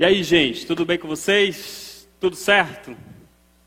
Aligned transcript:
E 0.00 0.04
aí, 0.06 0.22
gente, 0.22 0.66
tudo 0.66 0.86
bem 0.86 0.96
com 0.96 1.06
vocês? 1.06 2.08
Tudo 2.18 2.34
certo? 2.34 2.96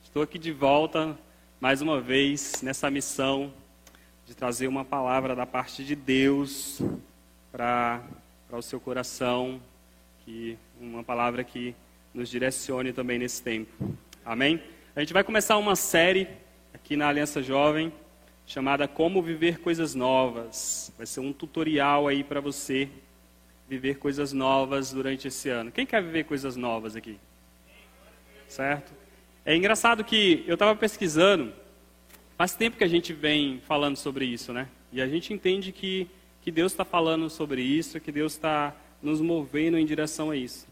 Estou 0.04 0.24
aqui 0.24 0.40
de 0.40 0.52
volta 0.52 1.16
mais 1.62 1.80
uma 1.80 2.02
vez 2.02 2.60
nessa 2.64 2.90
missão 2.90 3.54
de 4.26 4.34
trazer 4.34 4.66
uma 4.66 4.84
palavra 4.84 5.36
da 5.36 5.46
parte 5.46 5.84
de 5.84 5.96
Deus 5.96 6.82
para 7.52 8.02
o 8.52 8.64
seu 8.64 8.80
coração, 8.80 9.62
que 10.26 10.58
uma 10.82 11.04
palavra 11.04 11.44
que 11.44 11.76
nos 12.12 12.32
direcione 12.32 12.92
também 12.92 13.20
nesse 13.20 13.44
tempo. 13.44 13.96
Amém? 14.26 14.60
A 14.96 15.02
gente 15.02 15.14
vai 15.14 15.24
começar 15.24 15.56
uma 15.58 15.76
série 15.76 16.28
aqui 16.74 16.96
na 16.96 17.10
Aliança 17.10 17.44
Jovem 17.44 17.94
chamada 18.44 18.88
Como 18.88 19.22
Viver 19.22 19.60
Coisas 19.60 19.94
Novas. 19.94 20.92
Vai 20.98 21.06
ser 21.06 21.20
um 21.20 21.32
tutorial 21.32 22.08
aí 22.08 22.24
para 22.24 22.42
você 22.42 22.90
viver 23.68 23.96
coisas 23.98 24.34
novas 24.34 24.92
durante 24.92 25.28
esse 25.28 25.50
ano. 25.50 25.72
Quem 25.72 25.86
quer 25.86 26.02
viver 26.04 26.26
coisas 26.26 26.56
novas 26.56 26.96
aqui? 26.96 27.18
Certo? 28.48 28.94
É 29.46 29.56
engraçado 29.56 30.04
que 30.04 30.44
eu 30.48 30.54
estava 30.54 30.76
pesquisando, 30.76 31.54
faz 32.38 32.56
tempo 32.56 32.78
que 32.78 32.84
a 32.84 32.88
gente 32.88 33.14
vem 33.14 33.62
falando 33.68 33.98
sobre 33.98 34.26
isso, 34.26 34.54
né? 34.54 34.68
E 34.92 35.02
a 35.02 35.08
gente 35.08 35.34
entende 35.34 35.72
que, 35.72 36.08
que 36.42 36.52
Deus 36.52 36.72
está 36.72 36.86
falando 36.86 37.30
sobre 37.30 37.62
isso, 37.62 38.00
que 38.00 38.12
Deus 38.12 38.34
está 38.34 38.76
nos 39.02 39.20
movendo 39.20 39.78
em 39.78 39.86
direção 39.86 40.32
a 40.32 40.38
isso. 40.38 40.68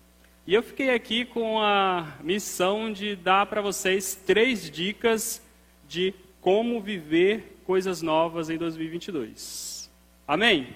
E 0.48 0.54
eu 0.54 0.64
fiquei 0.64 0.90
aqui 0.90 1.26
com 1.26 1.60
a 1.60 2.18
missão 2.24 2.92
de 2.92 3.16
dar 3.16 3.46
para 3.46 3.62
vocês 3.62 4.16
três 4.16 4.70
dicas 4.72 5.42
de 5.88 6.14
como 6.40 6.82
viver 6.82 7.62
coisas 7.66 8.02
novas 8.02 8.50
em 8.50 8.58
2022. 8.58 9.92
Amém? 10.28 10.68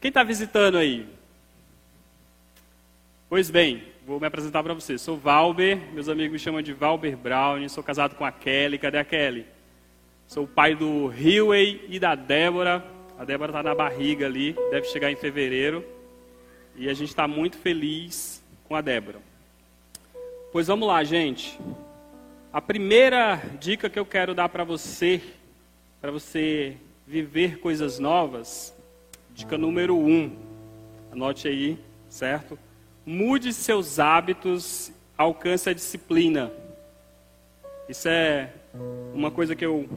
Quem 0.00 0.08
está 0.08 0.22
visitando 0.22 0.78
aí? 0.78 1.06
Pois 3.28 3.50
bem, 3.50 3.84
vou 4.06 4.18
me 4.18 4.26
apresentar 4.26 4.62
para 4.62 4.72
vocês. 4.72 5.02
Sou 5.02 5.18
Valber, 5.18 5.76
meus 5.92 6.08
amigos 6.08 6.32
me 6.32 6.38
chamam 6.38 6.62
de 6.62 6.72
Valber 6.72 7.18
Brown, 7.18 7.68
sou 7.68 7.84
casado 7.84 8.14
com 8.14 8.24
a 8.24 8.32
Kelly. 8.32 8.78
Cadê 8.78 8.96
a 8.96 9.04
Kelly? 9.04 9.44
Sou 10.26 10.44
o 10.44 10.48
pai 10.48 10.74
do 10.74 11.06
Riway 11.08 11.84
e 11.86 11.98
da 11.98 12.14
Débora. 12.14 12.82
A 13.18 13.26
Débora 13.26 13.50
está 13.50 13.62
na 13.62 13.74
barriga 13.74 14.24
ali, 14.24 14.56
deve 14.70 14.86
chegar 14.86 15.12
em 15.12 15.16
fevereiro. 15.16 15.84
E 16.76 16.88
a 16.88 16.94
gente 16.94 17.10
está 17.10 17.28
muito 17.28 17.58
feliz 17.58 18.42
com 18.66 18.74
a 18.74 18.80
Débora. 18.80 19.18
Pois 20.50 20.68
vamos 20.68 20.88
lá, 20.88 21.04
gente. 21.04 21.60
A 22.50 22.62
primeira 22.62 23.36
dica 23.60 23.90
que 23.90 23.98
eu 23.98 24.06
quero 24.06 24.34
dar 24.34 24.48
para 24.48 24.64
você, 24.64 25.20
para 26.00 26.10
você 26.10 26.78
viver 27.06 27.58
coisas 27.58 27.98
novas, 27.98 28.74
Dica 29.34 29.56
número 29.56 29.96
um, 29.96 30.30
anote 31.12 31.48
aí, 31.48 31.78
certo? 32.08 32.58
Mude 33.06 33.52
seus 33.52 33.98
hábitos, 33.98 34.92
alcance 35.16 35.68
a 35.68 35.72
disciplina. 35.72 36.50
Isso 37.88 38.08
é 38.08 38.50
uma 39.14 39.30
coisa 39.30 39.54
que 39.56 39.64
eu 39.64 39.88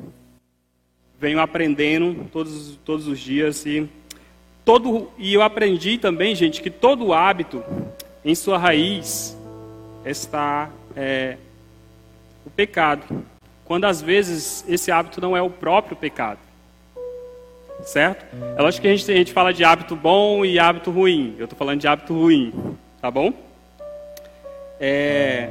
venho 1.20 1.40
aprendendo 1.40 2.28
todos, 2.32 2.78
todos 2.84 3.08
os 3.08 3.20
dias 3.20 3.66
e 3.66 3.90
todo 4.66 5.12
e 5.18 5.34
eu 5.34 5.42
aprendi 5.42 5.98
também, 5.98 6.36
gente, 6.36 6.62
que 6.62 6.70
todo 6.70 7.14
hábito 7.14 7.64
em 8.26 8.36
sua 8.36 8.58
raiz 8.58 9.38
está 10.06 10.70
é, 10.96 11.38
o 12.46 12.50
pecado. 12.50 13.24
Quando 13.66 13.86
às 13.86 14.02
vezes 14.02 14.66
esse 14.68 14.92
hábito 14.92 15.22
não 15.22 15.36
é 15.36 15.42
o 15.42 15.50
próprio 15.50 15.96
pecado 15.96 16.40
certo? 17.84 18.26
É 18.58 18.62
lógico 18.62 18.82
que 18.82 18.88
a 18.88 18.96
gente, 18.96 19.12
a 19.12 19.16
gente 19.16 19.34
fala 19.34 19.54
de 19.54 19.64
hábito 19.64 19.96
bom 19.96 20.44
e 20.46 20.58
hábito 20.60 20.92
ruim. 20.92 21.36
Eu 21.38 21.46
estou 21.46 21.58
falando 21.58 21.80
de 21.80 21.88
hábito 21.88 22.14
ruim, 22.14 22.54
tá 23.02 23.12
bom? 23.12 23.34
É, 24.80 25.50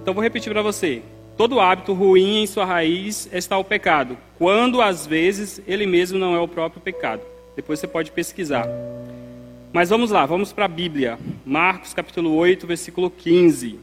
então 0.00 0.14
vou 0.14 0.22
repetir 0.22 0.52
para 0.52 0.62
você. 0.62 1.02
Todo 1.36 1.60
hábito 1.60 1.92
ruim 1.92 2.42
em 2.42 2.46
sua 2.46 2.64
raiz 2.64 3.28
está 3.32 3.56
o 3.56 3.64
pecado, 3.64 4.16
quando 4.38 4.82
às 4.82 5.06
vezes 5.06 5.62
ele 5.66 5.86
mesmo 5.86 6.18
não 6.18 6.34
é 6.34 6.38
o 6.38 6.48
próprio 6.48 6.80
pecado. 6.80 7.22
Depois 7.56 7.78
você 7.78 7.86
pode 7.86 8.10
pesquisar. 8.10 8.68
Mas 9.72 9.88
vamos 9.88 10.10
lá, 10.10 10.26
vamos 10.26 10.52
para 10.52 10.64
a 10.64 10.68
Bíblia. 10.68 11.18
Marcos 11.44 11.94
capítulo 11.94 12.34
8, 12.34 12.66
versículo 12.66 13.10
15. 13.10 13.78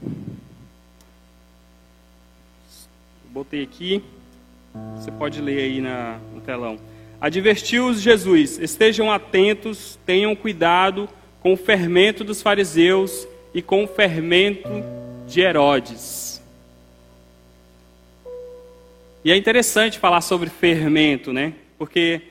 Botei 3.29 3.63
aqui. 3.63 4.03
Você 4.95 5.11
pode 5.11 5.41
ler 5.41 5.59
aí 5.59 5.81
na, 5.81 6.19
no 6.33 6.41
telão. 6.41 6.77
Advertiu-os 7.19 8.01
Jesus: 8.01 8.59
estejam 8.59 9.11
atentos, 9.11 9.97
tenham 10.05 10.35
cuidado 10.35 11.09
com 11.41 11.53
o 11.53 11.57
fermento 11.57 12.23
dos 12.23 12.41
fariseus 12.41 13.27
e 13.53 13.61
com 13.61 13.83
o 13.83 13.87
fermento 13.87 14.69
de 15.27 15.41
Herodes. 15.41 16.41
E 19.23 19.31
é 19.31 19.35
interessante 19.35 19.99
falar 19.99 20.21
sobre 20.21 20.49
fermento, 20.49 21.33
né? 21.33 21.53
Porque 21.77 22.21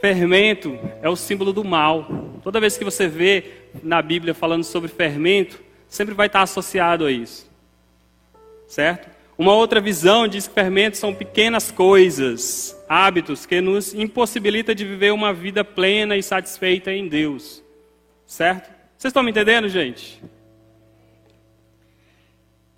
fermento 0.00 0.78
é 1.00 1.08
o 1.08 1.16
símbolo 1.16 1.52
do 1.52 1.64
mal. 1.64 2.06
Toda 2.42 2.60
vez 2.60 2.76
que 2.76 2.84
você 2.84 3.06
vê 3.06 3.44
na 3.82 4.02
Bíblia 4.02 4.34
falando 4.34 4.64
sobre 4.64 4.88
fermento, 4.88 5.60
sempre 5.88 6.14
vai 6.14 6.26
estar 6.26 6.42
associado 6.42 7.06
a 7.06 7.12
isso. 7.12 7.48
Certo? 8.66 9.11
Uma 9.36 9.54
outra 9.54 9.80
visão 9.80 10.28
diz 10.28 10.46
que 10.46 10.54
fermentos 10.54 11.00
são 11.00 11.14
pequenas 11.14 11.70
coisas, 11.70 12.76
hábitos 12.88 13.46
que 13.46 13.60
nos 13.60 13.94
impossibilita 13.94 14.74
de 14.74 14.84
viver 14.84 15.12
uma 15.12 15.32
vida 15.32 15.64
plena 15.64 16.16
e 16.16 16.22
satisfeita 16.22 16.92
em 16.92 17.08
Deus. 17.08 17.62
Certo? 18.26 18.70
Vocês 18.96 19.10
estão 19.10 19.22
me 19.22 19.30
entendendo, 19.30 19.68
gente? 19.68 20.22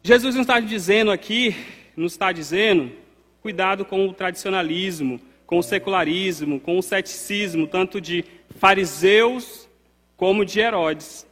Jesus 0.03 0.35
não 0.35 0.43
está 0.43 0.61
dizendo 0.61 1.11
aqui, 1.11 1.57
não 1.97 2.07
está 2.07 2.31
dizendo, 2.31 2.93
cuidado 3.41 3.85
com 3.85 4.07
o 4.07 4.13
tradicionalismo, 4.13 5.21
com 5.47 5.59
o 5.59 5.63
secularismo, 5.63 6.61
com 6.61 6.79
o 6.79 6.83
ceticismo, 6.83 7.67
tanto 7.67 8.01
de 8.01 8.25
fariseus 8.59 9.69
como 10.17 10.45
de 10.45 10.61
Herodes. 10.61 11.27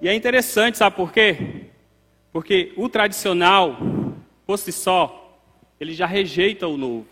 E 0.00 0.08
é 0.08 0.14
interessante, 0.14 0.78
sabe 0.78 0.94
por 0.96 1.12
quê? 1.12 1.66
Porque 2.32 2.72
o 2.76 2.88
tradicional, 2.88 3.78
por 4.46 4.58
si 4.58 4.70
só, 4.70 5.40
ele 5.80 5.94
já 5.94 6.06
rejeita 6.06 6.68
o 6.68 6.76
novo. 6.76 7.06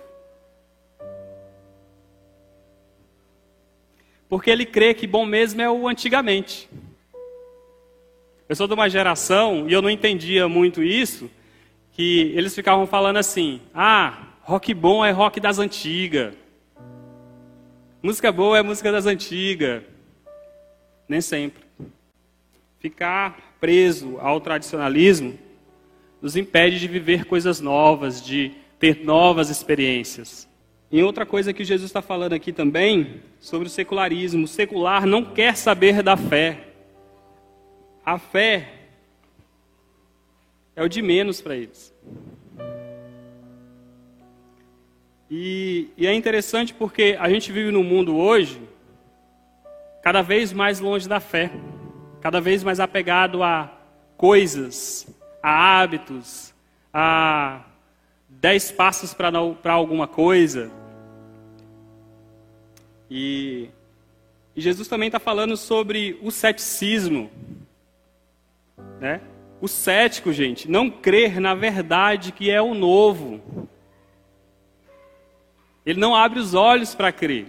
Porque 4.28 4.50
ele 4.50 4.67
crê 4.67 4.93
que 4.93 5.06
bom 5.06 5.25
mesmo 5.25 5.62
é 5.62 5.71
o 5.71 5.89
antigamente. 5.89 6.69
Eu 8.47 8.55
sou 8.56 8.67
de 8.67 8.75
uma 8.75 8.91
geração, 8.91 9.69
e 9.69 9.72
eu 9.72 9.81
não 9.81 9.89
entendia 9.89 10.47
muito 10.49 10.83
isso, 10.83 11.31
que 11.93 12.33
eles 12.34 12.55
ficavam 12.55 12.87
falando 12.87 13.16
assim: 13.16 13.61
ah, 13.72 14.28
rock 14.43 14.75
bom 14.75 15.05
é 15.05 15.11
rock 15.11 15.41
das 15.41 15.59
antigas. 15.59 16.34
Música 18.03 18.31
boa 18.31 18.59
é 18.59 18.62
música 18.62 18.93
das 18.93 19.06
antigas. 19.06 19.83
Nem 21.09 21.22
sempre. 21.22 21.63
Ficar 22.84 23.56
preso 23.59 24.19
ao 24.21 24.39
tradicionalismo 24.43 25.39
nos 26.21 26.37
impede 26.37 26.78
de 26.78 26.87
viver 26.87 27.25
coisas 27.25 27.59
novas, 27.59 28.22
de 28.22 28.53
ter 28.78 29.03
novas 29.03 29.49
experiências. 29.49 30.47
E 30.93 31.03
outra 31.03 31.25
coisa 31.25 31.55
que 31.55 31.65
Jesus 31.65 31.89
está 31.89 32.03
falando 32.03 32.34
aqui 32.34 32.53
também, 32.53 33.22
sobre 33.41 33.69
o 33.69 33.71
secularismo. 33.71 34.45
O 34.45 34.47
secular 34.47 35.06
não 35.06 35.25
quer 35.25 35.56
saber 35.56 36.03
da 36.03 36.15
fé. 36.15 36.75
A 38.05 38.19
fé 38.19 38.69
é 40.77 40.83
o 40.83 40.89
de 40.89 41.01
menos 41.01 41.41
para 41.41 41.56
eles. 41.56 41.91
E, 45.31 45.89
e, 45.97 46.06
é 46.06 46.12
interessante 46.12 46.75
porque 46.75 47.16
a 47.19 47.31
gente 47.31 47.51
vive 47.51 47.71
num 47.71 47.83
mundo 47.83 48.15
hoje 48.15 48.61
cada 50.03 50.21
vez 50.21 50.53
mais 50.53 50.81
longe 50.81 51.09
da 51.09 51.19
fé 51.19 51.51
cada 52.24 52.41
vez 52.41 52.65
mais 52.65 52.80
apegado 52.80 53.42
a 53.42 53.71
coisas, 54.16 55.06
a 55.42 55.82
hábitos, 55.82 56.54
a 56.91 57.60
dez 58.30 58.72
passos 58.72 59.12
para 59.12 59.74
alguma 59.74 60.09
coisa. 60.09 60.71
E, 63.10 63.68
e 64.56 64.60
Jesus 64.62 64.88
também 64.88 65.09
está 65.09 65.21
falando 65.21 65.54
sobre 65.54 66.18
o 66.22 66.30
ceticismo. 66.30 67.30
Né? 68.98 69.20
O 69.60 69.68
cético, 69.68 70.32
gente, 70.32 70.66
não 70.66 70.91
crer 70.91 71.38
na 71.38 71.54
verdade 71.54 72.32
que 72.32 72.50
é 72.50 72.62
o 72.62 72.72
novo. 72.72 73.68
Ele 75.84 76.00
não 76.00 76.16
abre 76.16 76.41
os 76.41 76.54
olhos 76.54 76.94
para 76.94 77.12
crer. 77.12 77.48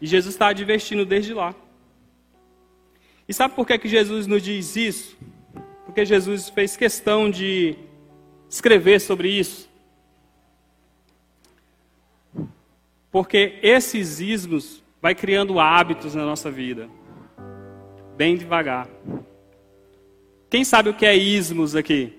E 0.00 0.06
Jesus 0.06 0.36
está 0.36 0.46
advertindo 0.46 1.04
desde 1.04 1.34
lá. 1.34 1.56
E 3.28 3.34
sabe 3.34 3.54
por 3.54 3.66
que, 3.66 3.78
que 3.78 3.88
Jesus 3.88 4.26
nos 4.26 4.42
diz 4.42 4.76
isso? 4.76 5.16
Porque 5.84 6.04
Jesus 6.04 6.48
fez 6.48 6.76
questão 6.76 7.30
de 7.30 7.76
escrever 8.48 9.00
sobre 9.00 9.28
isso. 9.28 9.68
Porque 13.10 13.58
esses 13.62 14.20
ismos 14.20 14.82
vai 15.00 15.14
criando 15.14 15.60
hábitos 15.60 16.14
na 16.14 16.24
nossa 16.24 16.50
vida. 16.50 16.88
Bem 18.16 18.36
devagar. 18.36 18.88
Quem 20.48 20.64
sabe 20.64 20.88
o 20.90 20.94
que 20.94 21.04
é 21.04 21.16
ismos 21.16 21.74
aqui? 21.76 22.18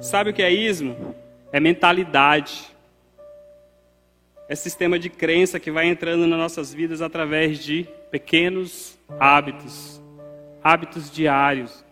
Sabe 0.00 0.30
o 0.30 0.34
que 0.34 0.42
é 0.42 0.50
ismo? 0.50 1.14
É 1.52 1.60
mentalidade. 1.60 2.69
É 4.50 4.56
sistema 4.56 4.98
de 4.98 5.08
crença 5.08 5.60
que 5.60 5.70
vai 5.70 5.86
entrando 5.86 6.26
nas 6.26 6.36
nossas 6.36 6.74
vidas 6.74 7.00
através 7.00 7.60
de 7.60 7.86
pequenos 8.10 8.98
hábitos, 9.16 10.02
hábitos 10.60 11.08
diários. 11.08 11.84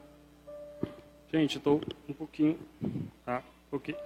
Gente, 1.32 1.54
eu 1.54 1.58
estou 1.58 1.80
um 2.08 2.12
pouquinho. 2.12 2.58
Tá? 3.24 3.44
Um 3.68 3.70
pouquinho. 3.70 3.96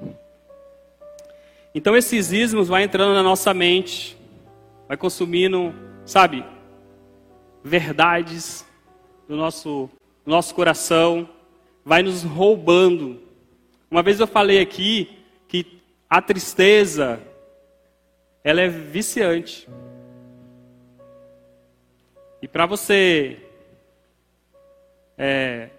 Então 1.75 1.97
esses 1.97 2.31
ismos 2.31 2.69
vai 2.69 2.83
entrando 2.83 3.15
na 3.15 3.23
nossa 3.23 3.55
mente, 3.55 4.19
vai 4.87 4.99
consumindo, 4.99 5.75
sabe, 6.05 6.45
verdades 7.65 8.67
do 9.27 9.35
nosso, 9.35 9.89
do 10.27 10.31
nosso 10.31 10.55
coração, 10.55 11.27
vai 11.83 12.03
nos 12.03 12.23
roubando. 12.23 13.19
Uma 13.91 14.03
vez 14.03 14.21
eu 14.21 14.27
falei 14.27 14.61
aqui 14.61 15.09
que 15.49 15.81
a 16.11 16.21
tristeza, 16.21 17.19
ela 18.45 18.61
é 18.61 18.69
viciante. 18.69 19.69
E 22.41 22.49
para 22.49 22.67
você 22.67 23.39
é, 25.17 25.71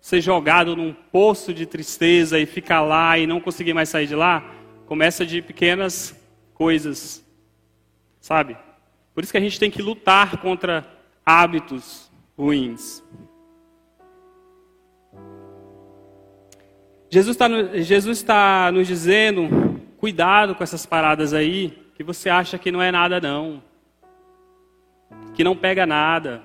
ser 0.00 0.20
jogado 0.20 0.74
num 0.74 0.92
poço 0.92 1.52
de 1.52 1.66
tristeza 1.66 2.38
e 2.38 2.46
ficar 2.46 2.80
lá 2.80 3.18
e 3.18 3.26
não 3.26 3.40
conseguir 3.40 3.74
mais 3.74 3.88
sair 3.90 4.06
de 4.06 4.14
lá, 4.14 4.54
começa 4.86 5.26
de 5.26 5.42
pequenas 5.42 6.18
coisas, 6.54 7.24
sabe? 8.20 8.56
Por 9.14 9.22
isso 9.22 9.32
que 9.32 9.38
a 9.38 9.42
gente 9.42 9.60
tem 9.60 9.70
que 9.70 9.82
lutar 9.82 10.38
contra 10.38 10.86
hábitos 11.24 12.10
ruins. 12.36 13.04
Jesus 17.10 17.34
está 17.34 17.48
Jesus 17.76 18.22
tá 18.22 18.70
nos 18.72 18.86
dizendo, 18.86 19.69
cuidado 20.00 20.54
com 20.54 20.64
essas 20.64 20.86
paradas 20.86 21.34
aí, 21.34 21.78
que 21.94 22.02
você 22.02 22.30
acha 22.30 22.58
que 22.58 22.72
não 22.72 22.80
é 22.80 22.90
nada 22.90 23.20
não. 23.20 23.62
Que 25.34 25.44
não 25.44 25.54
pega 25.54 25.84
nada. 25.84 26.42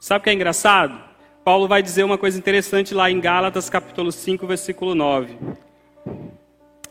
Sabe 0.00 0.20
o 0.20 0.24
que 0.24 0.30
é 0.30 0.32
engraçado? 0.32 1.00
Paulo 1.44 1.68
vai 1.68 1.80
dizer 1.80 2.02
uma 2.02 2.18
coisa 2.18 2.36
interessante 2.36 2.92
lá 2.92 3.08
em 3.08 3.20
Gálatas 3.20 3.70
capítulo 3.70 4.10
5, 4.10 4.44
versículo 4.48 4.96
9. 4.96 5.38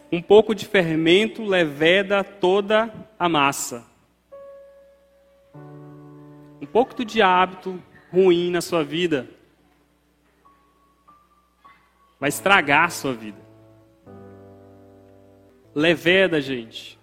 Um 0.10 0.22
pouco 0.22 0.56
de 0.56 0.66
fermento 0.66 1.44
leveda 1.44 2.24
toda 2.24 2.90
a 3.20 3.28
massa. 3.28 3.84
Um 6.62 6.66
pouco 6.66 7.04
de 7.04 7.22
hábito 7.22 7.84
ruim 8.14 8.50
na 8.50 8.62
sua 8.62 8.82
vida 8.82 9.28
vai 12.22 12.30
estragar 12.30 12.86
a 12.86 12.90
sua 12.90 13.14
vida. 13.14 13.40
Leveda, 15.74 16.40
gente, 16.40 17.00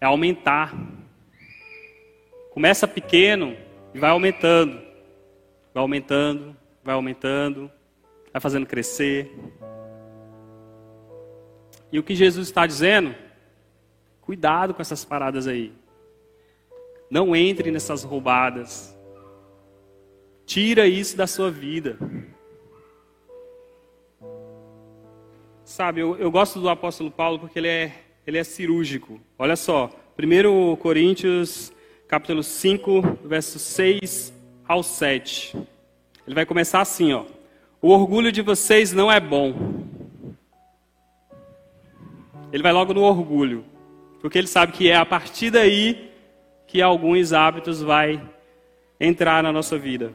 é 0.00 0.06
aumentar. 0.06 0.74
Começa 2.50 2.88
pequeno 2.88 3.54
e 3.92 3.98
vai 3.98 4.08
aumentando. 4.08 4.80
Vai 5.74 5.82
aumentando, 5.82 6.56
vai 6.82 6.94
aumentando, 6.94 7.70
vai 8.32 8.40
fazendo 8.40 8.64
crescer. 8.64 9.30
E 11.90 11.98
o 11.98 12.02
que 12.02 12.14
Jesus 12.14 12.48
está 12.48 12.66
dizendo? 12.66 13.14
Cuidado 14.22 14.72
com 14.72 14.80
essas 14.80 15.04
paradas 15.04 15.46
aí. 15.46 15.74
Não 17.10 17.36
entre 17.36 17.70
nessas 17.70 18.02
roubadas. 18.02 18.96
Tira 20.46 20.86
isso 20.86 21.18
da 21.18 21.26
sua 21.26 21.50
vida. 21.50 21.98
Sabe, 25.72 26.02
eu, 26.02 26.18
eu 26.18 26.30
gosto 26.30 26.60
do 26.60 26.68
apóstolo 26.68 27.10
Paulo 27.10 27.38
porque 27.38 27.58
ele 27.58 27.66
é, 27.66 27.92
ele 28.26 28.36
é 28.36 28.44
cirúrgico. 28.44 29.18
Olha 29.38 29.56
só, 29.56 29.88
1 30.18 30.76
Coríntios, 30.76 31.72
capítulo 32.06 32.42
5, 32.42 33.20
versos 33.24 33.62
6 33.62 34.34
ao 34.68 34.82
7. 34.82 35.56
Ele 36.26 36.34
vai 36.34 36.44
começar 36.44 36.82
assim, 36.82 37.14
ó. 37.14 37.24
O 37.80 37.88
orgulho 37.88 38.30
de 38.30 38.42
vocês 38.42 38.92
não 38.92 39.10
é 39.10 39.18
bom. 39.18 39.54
Ele 42.52 42.62
vai 42.62 42.72
logo 42.72 42.92
no 42.92 43.00
orgulho, 43.00 43.64
porque 44.20 44.36
ele 44.36 44.48
sabe 44.48 44.72
que 44.72 44.90
é 44.90 44.96
a 44.96 45.06
partir 45.06 45.50
daí 45.50 46.12
que 46.66 46.82
alguns 46.82 47.32
hábitos 47.32 47.80
vai 47.80 48.22
entrar 49.00 49.42
na 49.42 49.50
nossa 49.50 49.78
vida. 49.78 50.12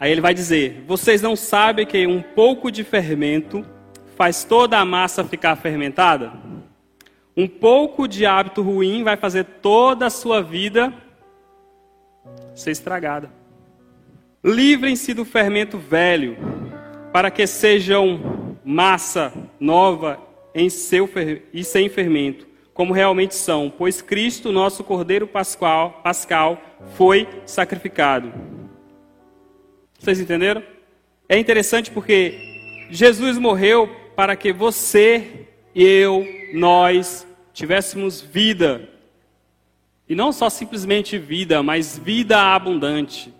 Aí 0.00 0.10
ele 0.10 0.22
vai 0.22 0.32
dizer: 0.32 0.82
Vocês 0.86 1.20
não 1.20 1.36
sabem 1.36 1.84
que 1.84 2.06
um 2.06 2.22
pouco 2.22 2.70
de 2.70 2.82
fermento 2.82 3.62
faz 4.16 4.42
toda 4.42 4.78
a 4.78 4.84
massa 4.84 5.22
ficar 5.22 5.54
fermentada? 5.56 6.32
Um 7.36 7.46
pouco 7.46 8.08
de 8.08 8.24
hábito 8.24 8.62
ruim 8.62 9.04
vai 9.04 9.18
fazer 9.18 9.44
toda 9.44 10.06
a 10.06 10.10
sua 10.10 10.42
vida 10.42 10.92
ser 12.54 12.70
estragada. 12.70 13.30
Livrem-se 14.42 15.12
do 15.12 15.24
fermento 15.24 15.76
velho, 15.76 16.36
para 17.12 17.30
que 17.30 17.46
sejam 17.46 18.56
massa 18.64 19.32
nova 19.58 20.18
em 20.54 20.70
seu 20.70 21.08
e 21.52 21.62
sem 21.62 21.88
fermento, 21.88 22.46
como 22.72 22.92
realmente 22.92 23.34
são, 23.34 23.70
pois 23.76 24.00
Cristo, 24.00 24.50
nosso 24.50 24.82
Cordeiro 24.82 25.26
Pascal, 25.26 26.00
Pascal, 26.02 26.58
foi 26.96 27.28
sacrificado. 27.44 28.32
Vocês 30.00 30.18
entenderam? 30.18 30.62
É 31.28 31.38
interessante 31.38 31.90
porque 31.90 32.88
Jesus 32.90 33.36
morreu 33.36 33.86
para 34.16 34.34
que 34.34 34.50
você, 34.50 35.46
eu, 35.74 36.26
nós 36.54 37.26
tivéssemos 37.52 38.22
vida. 38.22 38.88
E 40.08 40.14
não 40.14 40.32
só 40.32 40.48
simplesmente 40.48 41.18
vida, 41.18 41.62
mas 41.62 41.98
vida 41.98 42.40
abundante. 42.40 43.30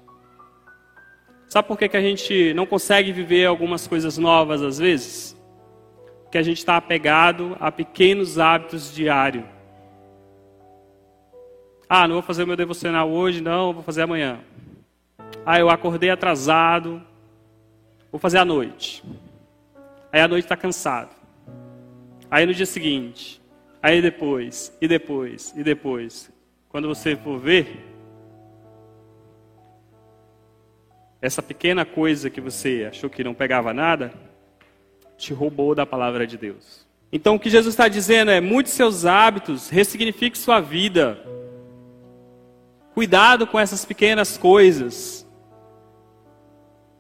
Sabe 1.49 1.67
por 1.67 1.79
que, 1.79 1.89
que 1.89 1.97
a 1.97 2.03
gente 2.03 2.53
não 2.53 2.67
consegue 2.67 3.11
viver 3.11 3.47
algumas 3.47 3.87
coisas 3.87 4.19
novas 4.19 4.61
às 4.61 4.77
vezes? 4.77 5.35
Porque 6.25 6.37
a 6.37 6.43
gente 6.43 6.59
está 6.59 6.77
apegado 6.77 7.57
a 7.59 7.73
pequenos 7.73 8.39
hábitos 8.39 8.95
diários. 8.95 9.45
Ah, 11.89 12.07
não 12.07 12.17
vou 12.17 12.23
fazer 12.23 12.43
o 12.43 12.47
meu 12.47 12.57
devocional 12.57 13.11
hoje, 13.11 13.41
não, 13.41 13.73
vou 13.73 13.83
fazer 13.83 14.03
amanhã. 14.03 14.41
Ah, 15.45 15.59
eu 15.59 15.71
acordei 15.71 16.11
atrasado, 16.11 17.03
vou 18.11 18.19
fazer 18.19 18.39
à 18.39 18.45
noite. 18.45 19.03
Aí 20.13 20.21
à 20.21 20.29
noite 20.29 20.45
está 20.45 20.57
cansado. 20.57 21.11
Aí 22.31 22.47
no 22.47 22.55
dia 22.55 22.67
seguinte, 22.67 23.41
aí 23.83 24.01
depois, 24.01 24.77
e 24.81 24.87
depois, 24.87 25.53
e 25.57 25.63
depois. 25.63 26.31
Quando 26.69 26.89
você 26.89 27.17
for 27.17 27.39
ver, 27.39 27.85
essa 31.21 31.43
pequena 31.43 31.85
coisa 31.85 32.31
que 32.31 32.41
você 32.41 32.87
achou 32.89 33.11
que 33.11 33.25
não 33.25 33.35
pegava 33.35 33.75
nada, 33.75 34.13
te 35.17 35.35
roubou 35.35 35.75
da 35.75 35.85
palavra 35.85 36.27
de 36.27 36.39
Deus. 36.39 36.87
Então 37.13 37.35
o 37.35 37.41
que 37.41 37.51
Jesus 37.51 37.75
está 37.75 37.89
dizendo 37.89 38.31
é: 38.31 38.41
mude 38.41 38.71
seus 38.71 39.05
hábitos, 39.05 39.69
ressignifique 39.69 40.39
sua 40.39 40.61
vida. 40.61 41.19
Cuidado 42.95 43.47
com 43.47 43.59
essas 43.59 43.85
pequenas 43.85 44.37
coisas. 44.37 45.27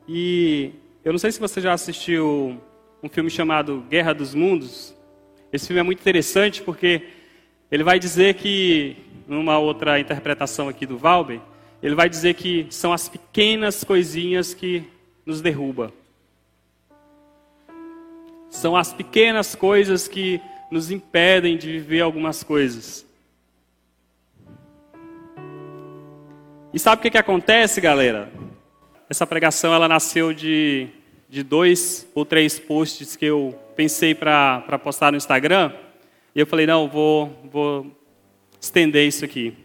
E 0.08 0.72
eu 1.04 1.12
não 1.12 1.18
sei 1.18 1.32
se 1.32 1.40
você 1.40 1.60
já 1.60 1.72
assistiu 1.72 2.60
um 3.02 3.08
filme 3.08 3.28
chamado 3.28 3.84
Guerra 3.88 4.12
dos 4.12 4.34
Mundos. 4.34 4.94
Esse 5.52 5.66
filme 5.66 5.80
é 5.80 5.82
muito 5.82 6.00
interessante 6.00 6.62
porque 6.62 7.02
ele 7.70 7.82
vai 7.82 7.98
dizer 7.98 8.34
que, 8.34 8.96
numa 9.26 9.58
outra 9.58 9.98
interpretação 9.98 10.68
aqui 10.68 10.86
do 10.86 10.96
Valber, 10.96 11.40
ele 11.82 11.94
vai 11.94 12.08
dizer 12.08 12.34
que 12.34 12.66
são 12.70 12.92
as 12.92 13.08
pequenas 13.08 13.82
coisinhas 13.82 14.54
que 14.54 14.84
nos 15.26 15.40
derruba. 15.40 15.92
São 18.48 18.76
as 18.76 18.92
pequenas 18.92 19.54
coisas 19.54 20.06
que 20.06 20.40
nos 20.70 20.90
impedem 20.90 21.56
de 21.56 21.72
viver 21.72 22.00
algumas 22.00 22.42
coisas. 22.44 23.06
E 26.72 26.78
sabe 26.78 27.00
o 27.00 27.02
que, 27.02 27.10
que 27.10 27.18
acontece, 27.18 27.80
galera? 27.80 28.30
Essa 29.08 29.26
pregação 29.26 29.74
ela 29.74 29.88
nasceu 29.88 30.32
de, 30.32 30.86
de 31.28 31.42
dois 31.42 32.08
ou 32.14 32.24
três 32.24 32.60
posts 32.60 33.16
que 33.16 33.24
eu 33.24 33.58
pensei 33.74 34.14
para 34.14 34.78
postar 34.80 35.10
no 35.10 35.16
Instagram. 35.16 35.72
E 36.32 36.38
eu 36.38 36.46
falei, 36.46 36.66
não, 36.68 36.88
vou, 36.88 37.36
vou 37.50 37.86
estender 38.60 39.04
isso 39.08 39.24
aqui. 39.24 39.56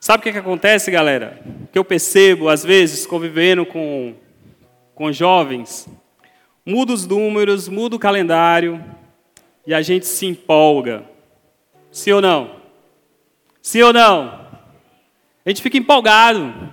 Sabe 0.00 0.18
o 0.18 0.22
que, 0.24 0.32
que 0.32 0.38
acontece, 0.38 0.90
galera? 0.90 1.40
Que 1.72 1.78
eu 1.78 1.84
percebo, 1.84 2.48
às 2.48 2.64
vezes, 2.64 3.06
convivendo 3.06 3.64
com, 3.64 4.14
com 4.96 5.12
jovens, 5.12 5.88
muda 6.66 6.92
os 6.92 7.06
números, 7.06 7.68
muda 7.68 7.94
o 7.94 8.00
calendário 8.00 8.84
e 9.64 9.72
a 9.72 9.80
gente 9.80 10.06
se 10.06 10.26
empolga. 10.26 11.04
Sim 11.92 12.10
ou 12.10 12.20
não? 12.20 12.56
Sim 13.62 13.82
ou 13.82 13.92
não? 13.92 14.43
A 15.44 15.50
gente 15.50 15.62
fica 15.62 15.76
empolgado. 15.76 16.72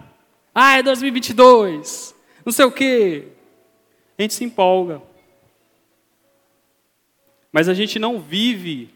Ah, 0.54 0.78
é 0.78 0.84
2022, 0.84 2.16
não 2.46 2.52
sei 2.52 2.66
o 2.66 2.72
quê. 2.72 3.28
A 4.18 4.22
gente 4.22 4.34
se 4.34 4.44
empolga. 4.44 5.02
Mas 7.52 7.68
a 7.68 7.74
gente 7.74 8.00
não 8.00 8.20
vive 8.20 8.90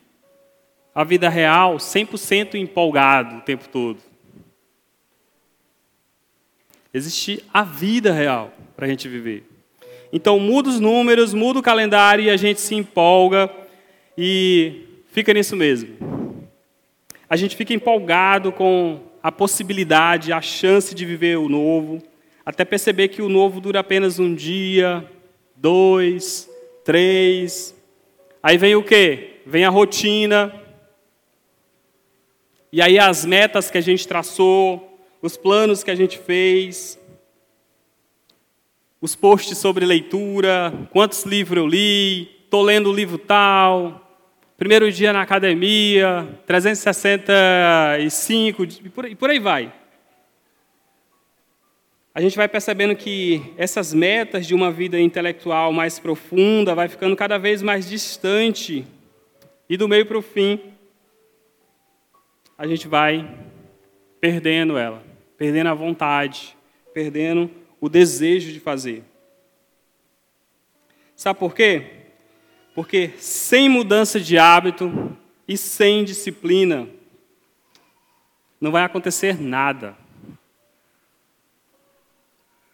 a 0.94 1.04
vida 1.04 1.28
real 1.28 1.76
100% 1.76 2.56
empolgado 2.56 3.38
o 3.38 3.42
tempo 3.42 3.68
todo. 3.68 4.00
Existe 6.94 7.44
a 7.54 7.64
vida 7.64 8.14
real 8.14 8.54
para 8.76 8.86
a 8.86 8.90
gente 8.90 9.10
viver. 9.10 9.44
Então 10.14 10.40
muda 10.40 10.70
os 10.70 10.80
números, 10.80 11.34
muda 11.34 11.60
o 11.60 11.64
calendário 11.64 12.24
e 12.24 12.30
a 12.30 12.38
gente 12.38 12.62
se 12.62 12.74
empolga 12.74 13.52
e 14.18 15.04
fica 15.12 15.34
nisso 15.34 15.58
mesmo. 15.58 15.98
A 17.30 17.36
gente 17.36 17.58
fica 17.58 17.74
empolgado 17.74 18.54
com 18.54 19.02
a 19.26 19.32
possibilidade, 19.32 20.32
a 20.32 20.40
chance 20.40 20.94
de 20.94 21.04
viver 21.04 21.40
o 21.40 21.50
novo, 21.50 22.00
até 22.46 22.64
perceber 22.64 23.08
que 23.08 23.24
o 23.24 23.28
novo 23.28 23.60
dura 23.60 23.80
apenas 23.80 24.20
um 24.20 24.36
dia, 24.36 25.04
dois, 25.56 26.48
três. 26.84 27.76
Aí 28.44 28.56
vem 28.56 28.76
o 28.76 28.84
quê? 28.84 29.42
Vem 29.44 29.66
a 29.66 29.72
rotina. 29.72 30.54
E 32.72 32.80
aí 32.80 33.00
as 33.00 33.26
metas 33.26 33.72
que 33.72 33.80
a 33.80 33.82
gente 33.82 34.08
traçou, 34.08 34.96
os 35.24 35.36
planos 35.36 35.84
que 35.84 35.90
a 35.90 35.96
gente 35.96 36.20
fez, 36.20 37.00
os 39.02 39.16
posts 39.16 39.58
sobre 39.58 39.88
leitura, 39.88 40.72
quantos 40.92 41.24
livros 41.24 41.64
eu 41.64 41.68
li, 41.68 42.30
estou 42.44 42.62
lendo 42.62 42.92
o 42.92 42.94
livro 42.94 43.18
tal, 43.18 44.05
primeiro 44.58 44.92
dia 44.92 45.14
na 45.14 45.22
academia, 45.22 46.28
365, 46.46 48.64
e 48.64 48.90
por, 49.16 49.30
aí 49.30 49.40
vai. 49.40 49.72
A 52.14 52.22
gente 52.22 52.38
vai 52.38 52.48
percebendo 52.48 52.96
que 52.96 53.54
essas 53.58 53.94
metas 53.94 54.48
de 54.48 54.56
uma 54.56 54.72
vida 54.72 54.98
intelectual 55.00 55.74
mais 55.74 56.00
profunda 56.00 56.74
vai 56.74 56.88
ficando 56.88 57.16
cada 57.16 57.38
vez 57.38 57.62
mais 57.62 57.90
distante, 57.90 58.88
e 59.70 59.78
do 59.78 59.88
meio 59.88 60.06
para 60.06 60.18
o 60.18 60.22
fim, 60.22 60.60
a 62.58 62.68
gente 62.68 62.88
vai 62.88 63.28
perdendo 64.22 64.78
ela 64.78 65.16
perdendo 65.38 65.68
a 65.68 65.74
vontade, 65.74 66.56
perdendo 66.94 67.50
o 67.80 67.90
desejo 67.90 68.52
de 68.52 68.60
fazer. 68.60 69.04
Sabe 71.16 71.40
por 71.40 71.54
quê? 71.54 72.05
Porque 72.76 73.14
sem 73.18 73.70
mudança 73.70 74.20
de 74.20 74.38
hábito 74.38 75.18
e 75.48 75.58
sem 75.58 76.04
disciplina, 76.04 76.88
não 78.60 78.70
vai 78.70 78.84
acontecer 78.84 79.42
nada. 79.42 79.96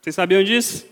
Vocês 0.01 0.15
sabiam 0.15 0.43
disso? 0.43 0.87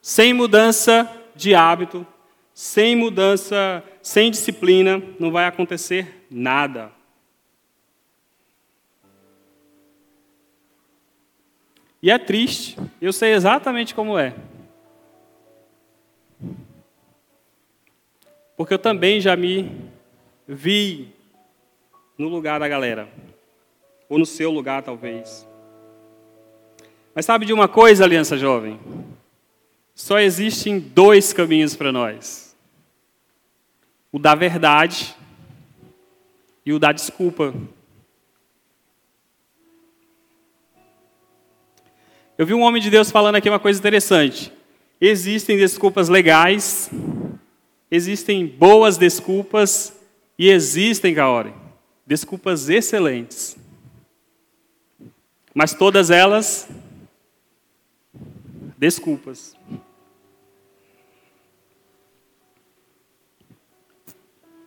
Sem 0.00 0.32
mudança 0.32 1.10
de 1.34 1.52
hábito, 1.52 2.06
sem 2.54 2.94
mudança, 2.94 3.82
sem 4.00 4.30
disciplina, 4.30 5.02
não 5.18 5.32
vai 5.32 5.46
acontecer 5.46 6.24
nada. 6.30 6.92
E 12.00 12.10
é 12.10 12.18
triste, 12.18 12.76
eu 13.00 13.12
sei 13.12 13.32
exatamente 13.32 13.94
como 13.94 14.16
é. 14.16 14.34
Porque 18.56 18.74
eu 18.74 18.78
também 18.78 19.20
já 19.20 19.36
me 19.36 19.70
vi 20.46 21.12
no 22.16 22.28
lugar 22.28 22.60
da 22.60 22.68
galera. 22.68 23.08
Ou 24.08 24.18
no 24.18 24.26
seu 24.26 24.50
lugar, 24.50 24.82
talvez. 24.82 25.46
Mas 27.14 27.24
sabe 27.24 27.46
de 27.46 27.52
uma 27.52 27.68
coisa, 27.68 28.04
Aliança 28.04 28.36
Jovem? 28.36 28.78
Só 29.94 30.18
existem 30.18 30.80
dois 30.80 31.32
caminhos 31.32 31.76
para 31.76 31.92
nós: 31.92 32.56
o 34.10 34.18
da 34.18 34.34
verdade 34.34 35.14
e 36.66 36.72
o 36.72 36.78
da 36.78 36.92
desculpa. 36.92 37.54
Eu 42.36 42.44
vi 42.44 42.52
um 42.52 42.62
homem 42.62 42.82
de 42.82 42.90
Deus 42.90 43.12
falando 43.12 43.36
aqui 43.36 43.48
uma 43.48 43.60
coisa 43.60 43.78
interessante. 43.78 44.52
Existem 45.00 45.56
desculpas 45.56 46.08
legais, 46.08 46.90
existem 47.94 48.46
boas 48.46 48.96
desculpas 48.96 49.96
e 50.38 50.50
existem, 50.50 51.14
Kaori, 51.14 51.54
desculpas 52.06 52.68
excelentes. 52.68 53.56
Mas 55.54 55.72
todas 55.72 56.10
elas, 56.10 56.68
desculpas. 58.76 59.56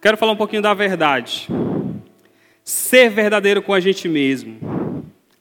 Quero 0.02 0.16
falar 0.16 0.32
um 0.32 0.38
pouquinho 0.38 0.62
da 0.62 0.74
verdade. 0.74 1.50
Ser 2.64 3.10
verdadeiro 3.10 3.62
com 3.62 3.74
a 3.74 3.80
gente 3.80 4.08
mesmo 4.08 4.78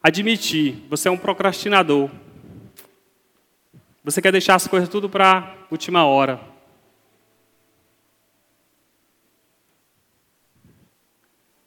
admitir, 0.06 0.84
você 0.88 1.08
é 1.08 1.10
um 1.10 1.16
procrastinador. 1.16 2.08
Você 4.04 4.22
quer 4.22 4.30
deixar 4.30 4.54
as 4.54 4.68
coisas 4.68 4.88
tudo 4.88 5.10
para 5.10 5.56
última 5.68 6.04
hora. 6.06 6.55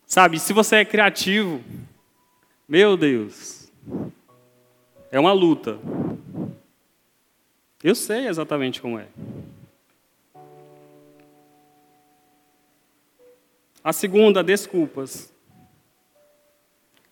Sabe, 0.10 0.40
se 0.40 0.54
você 0.54 0.78
é 0.78 0.86
criativo, 0.86 1.64
meu 2.68 2.98
Deus, 2.98 3.72
é 5.12 5.20
uma 5.20 5.32
luta. 5.32 5.78
Eu 7.84 7.94
sei 7.94 8.28
exatamente 8.28 8.82
como 8.82 8.98
é. 8.98 9.06
A 13.84 13.94
segunda, 13.94 14.44
desculpas. 14.44 15.32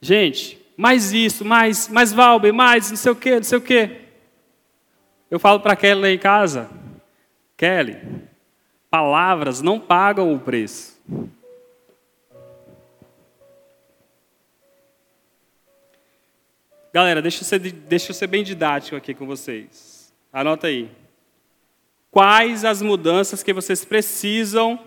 Gente, 0.01 0.59
mais 0.75 1.13
isso, 1.13 1.45
mais, 1.45 1.87
mais 1.87 2.11
Valber, 2.11 2.51
mais 2.51 2.89
não 2.89 2.97
sei 2.97 3.11
o 3.11 3.15
quê, 3.15 3.35
não 3.35 3.43
sei 3.43 3.59
o 3.59 3.61
quê. 3.61 4.01
Eu 5.29 5.37
falo 5.37 5.59
para 5.59 5.75
Kelly 5.75 6.01
lá 6.01 6.09
em 6.09 6.17
casa, 6.17 6.67
Kelly, 7.55 7.97
palavras 8.89 9.61
não 9.61 9.79
pagam 9.79 10.33
o 10.33 10.39
preço. 10.39 10.97
Galera, 16.97 17.21
deixa 17.21 17.43
eu, 17.43 17.45
ser, 17.45 17.59
deixa 17.59 18.09
eu 18.09 18.15
ser 18.15 18.25
bem 18.25 18.43
didático 18.43 18.95
aqui 18.95 19.13
com 19.13 19.27
vocês. 19.27 20.11
Anota 20.33 20.65
aí. 20.65 20.89
Quais 22.09 22.65
as 22.65 22.81
mudanças 22.81 23.43
que 23.43 23.53
vocês 23.53 23.85
precisam, 23.85 24.79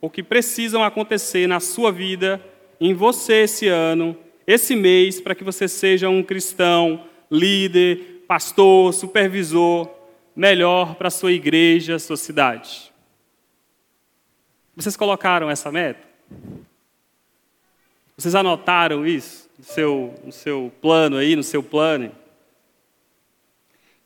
ou 0.00 0.08
que 0.08 0.22
precisam 0.22 0.82
acontecer 0.82 1.46
na 1.46 1.60
sua 1.60 1.92
vida, 1.92 2.42
em 2.80 2.94
você 2.94 3.42
esse 3.42 3.68
ano, 3.68 4.16
esse 4.46 4.74
mês 4.74 5.20
para 5.20 5.34
que 5.34 5.44
você 5.44 5.68
seja 5.68 6.08
um 6.08 6.22
cristão, 6.22 7.04
líder, 7.30 8.24
pastor, 8.26 8.94
supervisor, 8.94 9.90
melhor 10.34 10.94
para 10.94 11.08
a 11.08 11.10
sua 11.10 11.32
igreja, 11.32 11.98
sua 11.98 12.16
cidade. 12.16 12.90
Vocês 14.74 14.96
colocaram 14.96 15.50
essa 15.50 15.70
meta? 15.70 16.08
Vocês 18.16 18.34
anotaram 18.34 19.06
isso 19.06 19.47
no 19.58 19.64
seu, 19.64 20.14
no 20.24 20.32
seu 20.32 20.72
plano 20.80 21.16
aí, 21.16 21.34
no 21.34 21.42
seu 21.42 21.62
plano? 21.62 22.12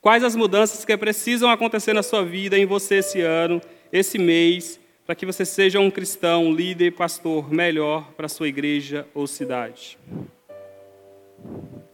Quais 0.01 0.23
as 0.23 0.35
mudanças 0.35 0.83
que 0.83 0.97
precisam 0.97 1.49
acontecer 1.49 1.93
na 1.93 2.03
sua 2.03 2.25
vida, 2.25 2.57
em 2.57 2.65
você 2.65 2.95
esse 2.95 3.21
ano, 3.21 3.61
esse 3.91 4.17
mês, 4.17 4.79
para 5.05 5.15
que 5.15 5.25
você 5.25 5.45
seja 5.45 5.79
um 5.79 5.89
cristão, 5.89 6.51
líder, 6.51 6.91
pastor 6.91 7.49
melhor 7.49 8.11
para 8.11 8.25
a 8.25 8.29
sua 8.29 8.49
igreja 8.49 9.07
ou 9.13 9.27
cidade? 9.27 9.97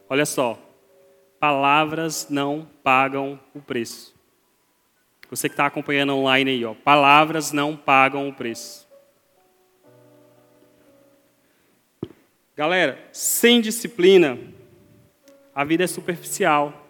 Olha 0.08 0.26
só, 0.26 0.58
palavras 1.38 2.26
não 2.28 2.68
pagam 2.82 3.38
o 3.54 3.60
preço. 3.60 4.12
Você 5.30 5.48
que 5.48 5.52
está 5.52 5.66
acompanhando 5.66 6.12
online 6.16 6.50
aí, 6.50 6.64
ó, 6.64 6.74
palavras 6.74 7.52
não 7.52 7.76
pagam 7.76 8.28
o 8.28 8.32
preço. 8.32 8.89
Galera, 12.60 13.02
sem 13.10 13.58
disciplina, 13.58 14.38
a 15.54 15.64
vida 15.64 15.84
é 15.84 15.86
superficial. 15.86 16.86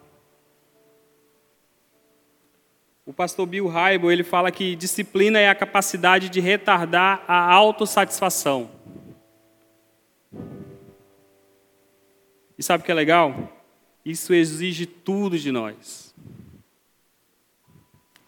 O 3.06 3.12
pastor 3.12 3.46
Bill 3.46 3.68
Hybel, 3.68 4.10
ele 4.10 4.24
fala 4.24 4.50
que 4.50 4.74
disciplina 4.74 5.38
é 5.38 5.48
a 5.48 5.54
capacidade 5.54 6.28
de 6.28 6.40
retardar 6.40 7.22
a 7.28 7.52
autossatisfação. 7.52 8.68
E 12.58 12.62
sabe 12.64 12.82
o 12.82 12.84
que 12.84 12.90
é 12.90 12.94
legal? 12.94 13.56
Isso 14.04 14.34
exige 14.34 14.86
tudo 14.86 15.38
de 15.38 15.52
nós. 15.52 16.12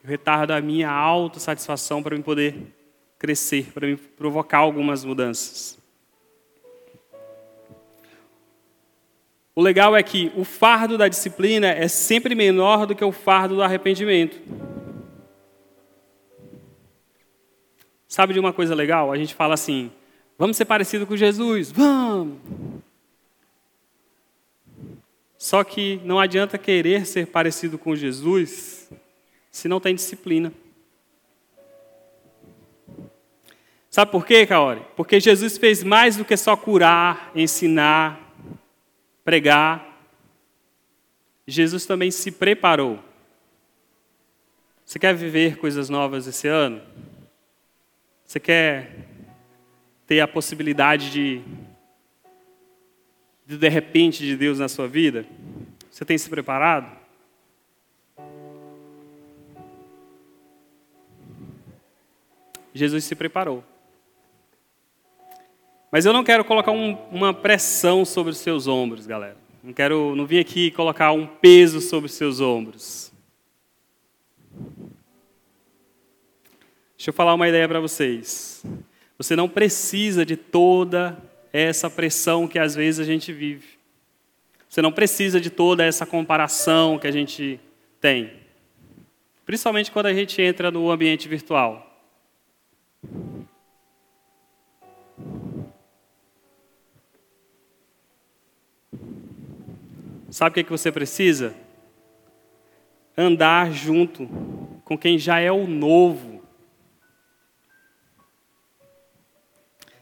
Eu 0.00 0.10
retardo 0.10 0.52
a 0.52 0.60
minha 0.60 0.88
autossatisfação 0.88 2.04
para 2.04 2.16
me 2.16 2.22
poder 2.22 2.72
crescer, 3.18 3.72
para 3.72 3.88
me 3.88 3.96
provocar 3.96 4.58
algumas 4.58 5.04
mudanças. 5.04 5.81
O 9.54 9.60
legal 9.60 9.94
é 9.94 10.02
que 10.02 10.32
o 10.34 10.44
fardo 10.44 10.96
da 10.96 11.08
disciplina 11.08 11.66
é 11.68 11.86
sempre 11.86 12.34
menor 12.34 12.86
do 12.86 12.94
que 12.94 13.04
o 13.04 13.12
fardo 13.12 13.56
do 13.56 13.62
arrependimento. 13.62 14.40
Sabe 18.08 18.32
de 18.32 18.40
uma 18.40 18.52
coisa 18.52 18.74
legal? 18.74 19.12
A 19.12 19.16
gente 19.16 19.34
fala 19.34 19.54
assim: 19.54 19.90
vamos 20.38 20.56
ser 20.56 20.64
parecido 20.64 21.06
com 21.06 21.16
Jesus, 21.16 21.70
vamos. 21.70 22.38
Só 25.36 25.64
que 25.64 26.00
não 26.04 26.20
adianta 26.20 26.56
querer 26.56 27.04
ser 27.04 27.26
parecido 27.26 27.76
com 27.76 27.96
Jesus 27.96 28.88
se 29.50 29.68
não 29.68 29.80
tem 29.80 29.94
disciplina. 29.94 30.52
Sabe 33.90 34.10
por 34.10 34.24
quê, 34.24 34.46
Kaori? 34.46 34.80
Porque 34.96 35.20
Jesus 35.20 35.58
fez 35.58 35.84
mais 35.84 36.16
do 36.16 36.24
que 36.24 36.36
só 36.36 36.56
curar, 36.56 37.30
ensinar, 37.34 38.21
pregar. 39.24 39.88
Jesus 41.46 41.86
também 41.86 42.10
se 42.10 42.30
preparou. 42.30 43.02
Você 44.84 44.98
quer 44.98 45.14
viver 45.14 45.56
coisas 45.56 45.88
novas 45.88 46.26
esse 46.26 46.48
ano? 46.48 46.82
Você 48.24 48.38
quer 48.38 49.06
ter 50.06 50.20
a 50.20 50.28
possibilidade 50.28 51.10
de, 51.10 51.42
de, 53.46 53.56
de 53.56 53.68
repente, 53.68 54.24
de 54.24 54.36
Deus 54.36 54.58
na 54.58 54.68
sua 54.68 54.86
vida? 54.86 55.26
Você 55.90 56.04
tem 56.04 56.18
se 56.18 56.28
preparado? 56.28 56.90
Jesus 62.74 63.04
se 63.04 63.14
preparou. 63.14 63.64
Mas 65.92 66.06
eu 66.06 66.12
não 66.14 66.24
quero 66.24 66.42
colocar 66.42 66.72
um, 66.72 66.96
uma 67.10 67.34
pressão 67.34 68.02
sobre 68.02 68.32
os 68.32 68.38
seus 68.38 68.66
ombros, 68.66 69.06
galera. 69.06 69.36
Não 69.62 69.74
quero, 69.74 70.16
não 70.16 70.24
vim 70.24 70.38
aqui 70.38 70.70
colocar 70.70 71.12
um 71.12 71.26
peso 71.26 71.82
sobre 71.82 72.06
os 72.06 72.14
seus 72.14 72.40
ombros. 72.40 73.12
Deixa 76.96 77.10
eu 77.10 77.12
falar 77.12 77.34
uma 77.34 77.46
ideia 77.46 77.68
para 77.68 77.78
vocês. 77.78 78.64
Você 79.18 79.36
não 79.36 79.50
precisa 79.50 80.24
de 80.24 80.34
toda 80.34 81.22
essa 81.52 81.90
pressão 81.90 82.48
que 82.48 82.58
às 82.58 82.74
vezes 82.74 82.98
a 82.98 83.04
gente 83.04 83.30
vive. 83.30 83.66
Você 84.70 84.80
não 84.80 84.90
precisa 84.90 85.38
de 85.38 85.50
toda 85.50 85.84
essa 85.84 86.06
comparação 86.06 86.98
que 86.98 87.06
a 87.06 87.12
gente 87.12 87.60
tem. 88.00 88.32
Principalmente 89.44 89.92
quando 89.92 90.06
a 90.06 90.14
gente 90.14 90.40
entra 90.40 90.70
no 90.70 90.90
ambiente 90.90 91.28
virtual. 91.28 91.86
Sabe 100.32 100.50
o 100.50 100.54
que, 100.54 100.60
é 100.60 100.62
que 100.62 100.70
você 100.70 100.90
precisa? 100.90 101.54
Andar 103.14 103.70
junto 103.70 104.26
com 104.82 104.96
quem 104.96 105.18
já 105.18 105.38
é 105.38 105.52
o 105.52 105.66
novo. 105.66 106.42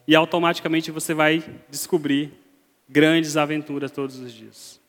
E 0.07 0.15
automaticamente 0.15 0.93
você 0.93 1.13
vai 1.13 1.43
descobrir 1.69 2.33
grandes 2.89 3.37
aventuras 3.37 3.91
todos 3.91 4.21
os 4.21 4.33
dias. 4.33 4.81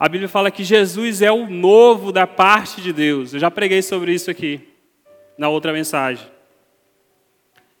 A 0.00 0.08
Bíblia 0.08 0.28
fala 0.28 0.50
que 0.50 0.64
Jesus 0.64 1.22
é 1.22 1.30
o 1.30 1.48
novo 1.48 2.10
da 2.10 2.26
parte 2.26 2.80
de 2.80 2.92
Deus. 2.92 3.32
Eu 3.32 3.38
já 3.38 3.52
preguei 3.52 3.82
sobre 3.82 4.12
isso 4.12 4.28
aqui 4.28 4.68
na 5.38 5.48
outra 5.48 5.72
mensagem. 5.72 6.28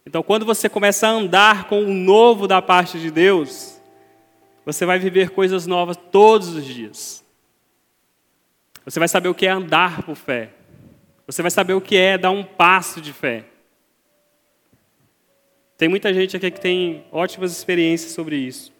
Então, 0.06 0.22
quando 0.22 0.46
você 0.46 0.68
começa 0.68 1.08
a 1.08 1.10
andar 1.10 1.64
com 1.64 1.82
o 1.82 1.92
novo 1.92 2.46
da 2.46 2.62
parte 2.62 2.96
de 3.00 3.10
Deus, 3.10 3.77
você 4.68 4.84
vai 4.84 4.98
viver 4.98 5.30
coisas 5.30 5.66
novas 5.66 5.96
todos 5.96 6.48
os 6.48 6.62
dias. 6.62 7.24
Você 8.84 8.98
vai 8.98 9.08
saber 9.08 9.30
o 9.30 9.34
que 9.34 9.46
é 9.46 9.50
andar 9.50 10.02
por 10.02 10.14
fé. 10.14 10.50
Você 11.26 11.40
vai 11.40 11.50
saber 11.50 11.72
o 11.72 11.80
que 11.80 11.96
é 11.96 12.18
dar 12.18 12.32
um 12.32 12.44
passo 12.44 13.00
de 13.00 13.10
fé. 13.10 13.46
Tem 15.78 15.88
muita 15.88 16.12
gente 16.12 16.36
aqui 16.36 16.50
que 16.50 16.60
tem 16.60 17.02
ótimas 17.10 17.50
experiências 17.50 18.12
sobre 18.12 18.36
isso. 18.36 18.70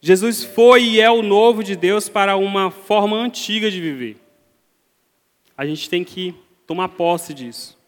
Jesus 0.00 0.42
foi 0.42 0.82
e 0.82 1.00
é 1.02 1.10
o 1.10 1.20
novo 1.20 1.62
de 1.62 1.76
Deus 1.76 2.08
para 2.08 2.38
uma 2.38 2.70
forma 2.70 3.14
antiga 3.14 3.70
de 3.70 3.78
viver. 3.78 4.16
A 5.54 5.66
gente 5.66 5.90
tem 5.90 6.02
que 6.02 6.34
tomar 6.66 6.88
posse 6.88 7.34
disso. 7.34 7.78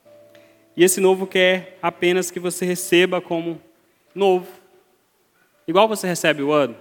E 0.76 0.84
esse 0.84 1.00
novo 1.00 1.26
quer 1.26 1.78
apenas 1.80 2.30
que 2.30 2.38
você 2.38 2.66
receba 2.66 3.22
como 3.22 3.58
novo. 4.14 4.65
Igual 5.66 5.88
você 5.88 6.06
recebe 6.06 6.42
o 6.42 6.52
ano. 6.52 6.76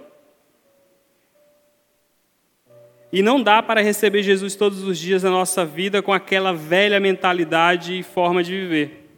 E 3.12 3.22
não 3.22 3.42
dá 3.42 3.62
para 3.62 3.80
receber 3.80 4.22
Jesus 4.22 4.54
todos 4.56 4.82
os 4.82 4.98
dias 4.98 5.22
na 5.22 5.30
nossa 5.30 5.64
vida 5.64 6.02
com 6.02 6.12
aquela 6.12 6.52
velha 6.52 7.00
mentalidade 7.00 7.98
e 7.98 8.02
forma 8.02 8.42
de 8.42 8.52
viver. 8.52 9.08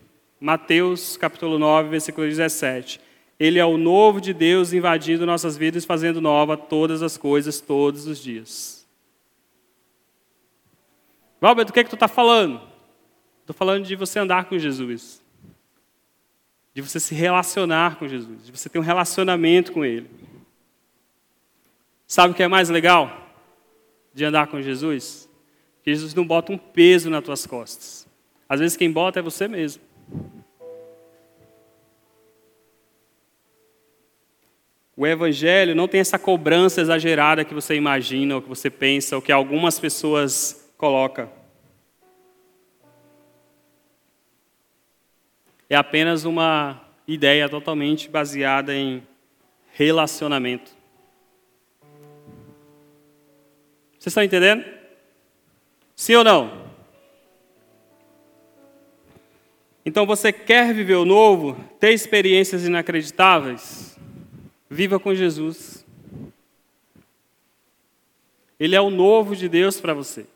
Mateus 0.41 1.17
capítulo 1.17 1.59
9, 1.59 1.89
versículo 1.89 2.27
17. 2.27 3.01
Ele 3.41 3.59
é 3.59 3.65
o 3.65 3.77
novo 3.77 4.21
de 4.21 4.33
Deus 4.33 4.73
invadindo 4.73 5.27
nossas 5.27 5.57
vidas, 5.57 5.85
fazendo 5.85 6.21
nova 6.21 6.57
todas 6.57 7.03
as 7.03 7.17
coisas 7.17 7.61
todos 7.61 8.07
os 8.07 8.23
dias. 8.23 8.87
Valber, 11.41 11.65
do 11.65 11.73
que, 11.73 11.81
é 11.81 11.85
que 11.85 11.91
tu 11.91 11.97
está 11.97 12.09
falando? 12.09 12.61
Estou 13.41 13.55
falando 13.55 13.85
de 13.85 13.95
você 13.97 14.19
andar 14.19 14.47
com 14.47 14.59
Jesus 14.59 15.18
de 16.79 16.83
você 16.83 17.01
se 17.01 17.13
relacionar 17.13 17.97
com 17.97 18.07
Jesus, 18.07 18.47
de 18.47 18.53
você 18.53 18.69
ter 18.69 18.79
um 18.79 18.83
relacionamento 18.83 19.73
com 19.73 19.85
Ele. 19.85 20.09
Sabe 22.07 22.33
o 22.33 22.37
que 22.37 22.43
é 22.45 22.47
mais 22.47 22.69
legal 22.69 23.35
de 24.15 24.25
andar 24.25 24.47
com 24.47 24.63
Jesus? 24.63 25.29
Que 25.83 25.93
Jesus 25.93 26.15
não 26.15 26.25
bota 26.25 26.53
um 26.53 26.57
peso 26.57 27.11
nas 27.11 27.25
tuas 27.25 27.45
costas. 27.45 28.07
Às 28.49 28.61
vezes 28.61 28.77
quem 28.77 28.93
bota 28.93 29.19
é 29.19 29.23
você 29.23 29.49
mesmo. 29.49 29.83
O 34.97 35.05
Evangelho 35.05 35.75
não 35.75 35.89
tem 35.89 36.01
essa 36.01 36.17
cobrança 36.17 36.81
exagerada 36.81 37.45
que 37.45 37.55
você 37.55 37.75
imagina, 37.75 38.37
ou 38.37 38.43
que 38.43 38.49
você 38.49 38.71
pensa, 38.71 39.17
ou 39.17 39.23
que 39.23 39.33
algumas 39.33 39.81
pessoas 39.81 40.73
colocam. 40.77 41.29
É 45.69 45.77
apenas 45.77 46.25
uma 46.25 46.81
ideia 47.07 47.49
totalmente 47.49 48.09
baseada 48.09 48.75
em 48.75 49.03
relacionamento. 49.73 50.71
Vocês 53.99 54.07
estão 54.07 54.23
entendendo? 54.23 54.65
Sim 55.95 56.15
ou 56.15 56.25
não? 56.25 56.69
Então 59.85 60.07
você 60.07 60.33
quer 60.33 60.73
viver 60.75 60.97
o 60.97 61.05
novo, 61.05 61.57
ter 61.81 61.93
experiências 61.93 62.65
inacreditáveis? 62.65 63.99
Viva 64.69 64.99
com 65.01 65.15
Jesus. 65.15 65.85
Ele 68.61 68.75
é 68.75 68.81
o 68.81 68.91
novo 68.91 69.35
de 69.35 69.49
Deus 69.49 69.81
para 69.81 69.95
você. 69.95 70.27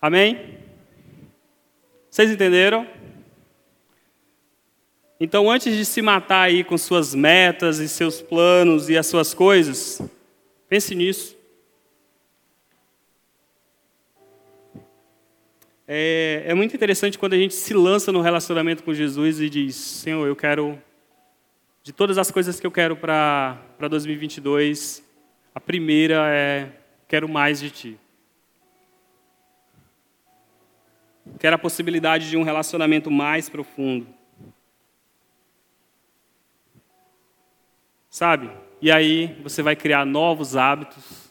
Amém? 0.00 0.61
Vocês 2.12 2.30
entenderam? 2.30 2.86
Então, 5.18 5.50
antes 5.50 5.74
de 5.74 5.82
se 5.82 6.02
matar 6.02 6.42
aí 6.42 6.62
com 6.62 6.76
suas 6.76 7.14
metas 7.14 7.78
e 7.78 7.88
seus 7.88 8.20
planos 8.20 8.90
e 8.90 8.98
as 8.98 9.06
suas 9.06 9.32
coisas, 9.32 9.98
pense 10.68 10.94
nisso. 10.94 11.34
É, 15.88 16.42
é, 16.48 16.52
muito 16.52 16.76
interessante 16.76 17.18
quando 17.18 17.32
a 17.32 17.38
gente 17.38 17.54
se 17.54 17.72
lança 17.72 18.12
no 18.12 18.20
relacionamento 18.20 18.82
com 18.82 18.92
Jesus 18.92 19.40
e 19.40 19.48
diz: 19.48 19.74
Senhor, 19.74 20.26
eu 20.26 20.36
quero, 20.36 20.78
de 21.82 21.94
todas 21.94 22.18
as 22.18 22.30
coisas 22.30 22.60
que 22.60 22.66
eu 22.66 22.70
quero 22.70 22.94
para 22.94 23.58
2022, 23.88 25.02
a 25.54 25.60
primeira 25.60 26.28
é: 26.28 26.68
quero 27.08 27.26
mais 27.26 27.58
de 27.58 27.70
Ti. 27.70 27.98
Quero 31.38 31.56
a 31.56 31.58
possibilidade 31.58 32.28
de 32.28 32.36
um 32.36 32.42
relacionamento 32.42 33.10
mais 33.10 33.48
profundo. 33.48 34.06
Sabe? 38.10 38.50
E 38.80 38.90
aí 38.90 39.38
você 39.42 39.62
vai 39.62 39.76
criar 39.76 40.04
novos 40.04 40.56
hábitos. 40.56 41.30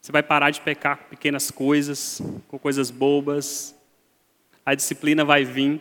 Você 0.00 0.12
vai 0.12 0.22
parar 0.22 0.50
de 0.50 0.60
pecar 0.60 0.98
com 0.98 1.08
pequenas 1.08 1.50
coisas, 1.50 2.20
com 2.48 2.58
coisas 2.58 2.90
bobas. 2.90 3.74
A 4.64 4.74
disciplina 4.74 5.24
vai 5.24 5.44
vir. 5.44 5.80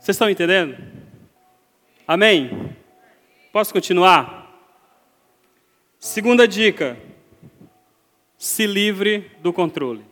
Vocês 0.00 0.16
estão 0.16 0.28
entendendo? 0.28 0.76
Amém? 2.06 2.76
Posso 3.52 3.72
continuar? 3.72 4.44
Segunda 5.98 6.46
dica: 6.46 6.98
se 8.44 8.66
livre 8.66 9.30
do 9.40 9.54
controle. 9.54 10.04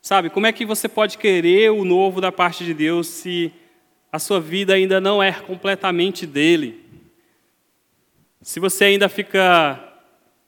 Sabe, 0.00 0.30
como 0.30 0.46
é 0.46 0.52
que 0.52 0.64
você 0.64 0.88
pode 0.88 1.18
querer 1.18 1.72
o 1.72 1.84
novo 1.84 2.20
da 2.20 2.30
parte 2.30 2.64
de 2.64 2.72
Deus 2.72 3.08
se 3.08 3.52
a 4.12 4.20
sua 4.20 4.40
vida 4.40 4.74
ainda 4.74 5.00
não 5.00 5.20
é 5.20 5.32
completamente 5.32 6.28
dele? 6.28 6.80
Se 8.40 8.60
você 8.60 8.84
ainda 8.84 9.08
fica 9.08 9.98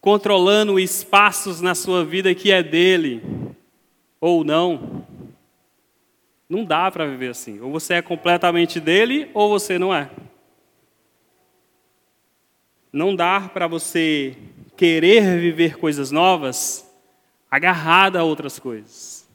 controlando 0.01 0.79
espaços 0.79 1.61
na 1.61 1.75
sua 1.75 2.05
vida 2.05 2.33
que 2.37 2.53
é 2.53 2.63
dele 2.63 3.21
ou 4.21 4.45
não, 4.45 5.05
não 6.49 6.65
dá 6.65 6.89
para 6.89 7.05
viver 7.05 7.31
assim. 7.31 7.59
Ou 7.59 7.73
você 7.73 7.95
é 7.95 8.03
completamente 8.03 8.79
dele 8.79 9.29
ou 9.35 9.49
você 9.49 9.77
não 9.77 9.93
é. 9.93 10.09
Não 12.93 13.17
dá 13.17 13.49
para 13.49 13.67
você 13.67 14.37
querer 14.77 15.41
viver 15.41 15.79
coisas 15.79 16.11
novas 16.11 16.87
agarrado 17.51 18.17
a 18.17 18.23
outras 18.25 18.59
coisas. 18.59 19.27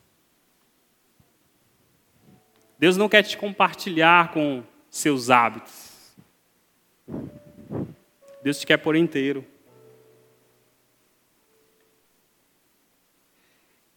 Deus 2.77 2.95
não 2.95 3.09
quer 3.09 3.23
te 3.23 3.35
compartilhar 3.37 4.31
com 4.31 4.63
seus 4.89 5.31
hábitos. 5.31 6.15
Deus 8.43 8.59
te 8.59 8.67
quer 8.67 8.77
por 8.77 8.95
inteiro. 8.95 9.43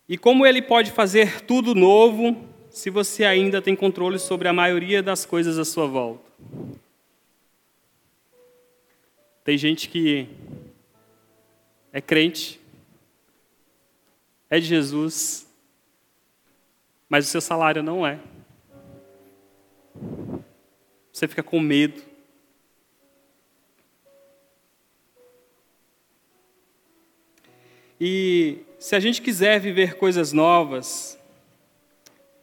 E 0.09 0.16
como 0.16 0.46
ele 0.46 0.62
pode 0.62 0.90
fazer 0.90 1.42
tudo 1.42 1.75
novo 1.75 2.49
se 2.70 2.88
você 2.88 3.25
ainda 3.25 3.61
tem 3.61 3.77
controle 3.77 4.18
sobre 4.18 4.49
a 4.49 4.53
maioria 4.53 5.03
das 5.03 5.27
coisas 5.27 5.59
à 5.59 5.64
sua 5.64 5.87
volta? 5.87 6.29
Tem 9.42 9.57
gente 9.57 9.88
que 9.88 10.29
é 11.92 12.00
crente, 12.00 12.61
é 14.50 14.61
de 14.61 14.66
Jesus, 14.66 15.48
mas 17.09 17.26
o 17.26 17.29
seu 17.29 17.40
salário 17.40 17.83
não 17.83 18.07
é. 18.07 18.20
Você 21.12 21.26
fica 21.26 21.42
com 21.42 21.59
medo. 21.59 22.03
E 28.00 28.59
se 28.79 28.94
a 28.94 29.00
gente 29.00 29.20
quiser 29.20 29.61
viver 29.61 29.94
coisas 29.94 30.33
novas 30.33 31.18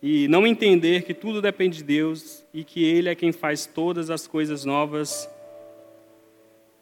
e 0.01 0.27
não 0.27 0.45
entender 0.45 1.03
que 1.03 1.13
tudo 1.13 1.41
depende 1.41 1.77
de 1.77 1.83
Deus 1.83 2.43
e 2.53 2.63
que 2.63 2.83
Ele 2.83 3.09
é 3.09 3.15
quem 3.15 3.31
faz 3.31 3.65
todas 3.65 4.09
as 4.09 4.27
coisas 4.27 4.65
novas 4.65 5.29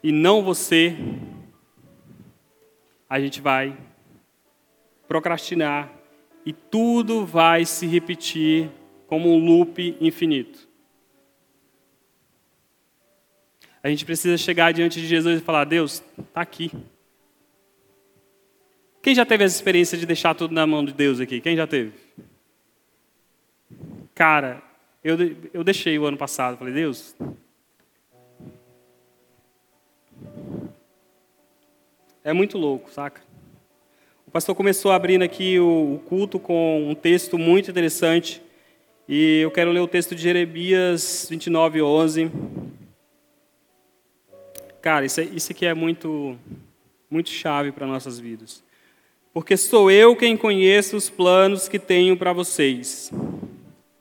e 0.05 0.11
não 0.11 0.43
você, 0.43 0.95
a 3.09 3.19
gente 3.19 3.41
vai 3.41 3.75
procrastinar 5.07 5.91
e 6.45 6.53
tudo 6.53 7.25
vai 7.25 7.65
se 7.65 7.87
repetir 7.87 8.69
como 9.07 9.33
um 9.33 9.43
loop 9.43 9.97
infinito. 9.99 10.69
A 13.81 13.89
gente 13.89 14.05
precisa 14.05 14.37
chegar 14.37 14.71
diante 14.73 15.01
de 15.01 15.07
Jesus 15.07 15.41
e 15.41 15.43
falar: 15.43 15.63
Deus, 15.63 16.03
está 16.19 16.41
aqui. 16.41 16.71
Quem 19.01 19.15
já 19.15 19.25
teve 19.25 19.43
essa 19.43 19.55
experiência 19.55 19.97
de 19.97 20.05
deixar 20.05 20.35
tudo 20.35 20.53
na 20.53 20.67
mão 20.67 20.85
de 20.85 20.93
Deus 20.93 21.19
aqui? 21.19 21.41
Quem 21.41 21.55
já 21.55 21.65
teve? 21.65 21.93
Cara, 24.13 24.61
eu, 25.03 25.17
eu 25.51 25.63
deixei 25.63 25.97
o 25.97 26.05
ano 26.05 26.15
passado. 26.15 26.57
Falei, 26.57 26.75
Deus. 26.75 27.15
É 32.25 32.33
muito 32.33 32.57
louco, 32.57 32.91
saca? 32.91 33.21
O 34.27 34.31
pastor 34.31 34.53
começou 34.53 34.91
abrindo 34.91 35.21
aqui 35.21 35.57
o, 35.57 36.01
culto 36.05 36.37
com 36.37 36.89
um 36.89 36.93
texto 36.93 37.37
muito 37.37 37.71
interessante. 37.71 38.41
E 39.07 39.39
eu 39.39 39.51
quero 39.51 39.71
ler 39.71 39.79
o 39.79 39.87
texto 39.87 40.13
de 40.13 40.21
Jeremias 40.21 41.27
29, 41.29 41.81
11. 41.81 42.29
Cara, 44.81 45.05
isso, 45.05 45.21
isso 45.21 45.53
aqui 45.53 45.65
é 45.65 45.73
muito, 45.73 46.37
muito 47.09 47.29
chave 47.29 47.71
para 47.71 47.87
nossas 47.87 48.19
vidas 48.19 48.65
porque 49.35 49.57
sou 49.57 49.91
eu 49.91 50.15
quem 50.15 50.37
conheço 50.37 50.95
os 50.95 51.09
planos 51.09 51.67
que 51.67 51.77
tenho 51.77 52.15
para 52.15 52.31
vocês, 52.31 53.11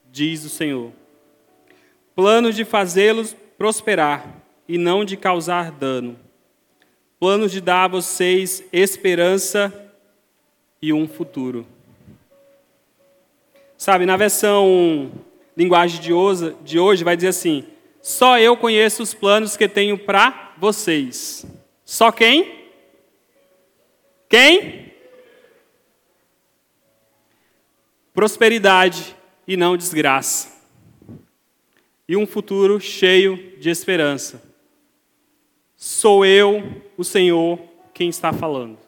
diz 0.08 0.44
o 0.44 0.48
Senhor. 0.48 0.92
Planos 2.14 2.54
de 2.54 2.64
fazê-los 2.64 3.34
prosperar 3.58 4.44
e 4.68 4.78
não 4.78 5.04
de 5.04 5.16
causar 5.16 5.72
dano. 5.72 6.16
Planos 7.24 7.50
de 7.50 7.62
dar 7.62 7.84
a 7.84 7.88
vocês 7.88 8.62
esperança 8.70 9.72
e 10.82 10.92
um 10.92 11.08
futuro. 11.08 11.66
Sabe, 13.78 14.04
na 14.04 14.14
versão 14.14 15.10
linguagem 15.56 16.02
de 16.02 16.12
hoje, 16.12 16.54
de 16.62 16.78
hoje 16.78 17.02
vai 17.02 17.16
dizer 17.16 17.28
assim: 17.28 17.64
só 18.02 18.38
eu 18.38 18.58
conheço 18.58 19.02
os 19.02 19.14
planos 19.14 19.56
que 19.56 19.66
tenho 19.66 19.96
para 19.96 20.52
vocês. 20.58 21.46
Só 21.82 22.12
quem? 22.12 22.68
Quem? 24.28 24.92
prosperidade 28.12 29.16
e 29.48 29.56
não 29.56 29.78
desgraça, 29.78 30.52
e 32.06 32.18
um 32.18 32.26
futuro 32.26 32.78
cheio 32.78 33.58
de 33.58 33.70
esperança. 33.70 34.43
Sou 35.87 36.25
eu, 36.25 36.81
o 36.97 37.05
Senhor, 37.05 37.61
quem 37.92 38.09
está 38.09 38.33
falando. 38.33 38.79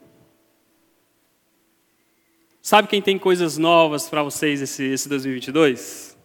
Sabe 2.63 2.89
quem 2.89 3.03
tem 3.03 3.19
coisas 3.19 3.59
novas 3.59 4.09
para 4.09 4.23
vocês 4.23 4.63
esse, 4.63 4.83
esse 4.83 5.07
2022? 5.07 6.17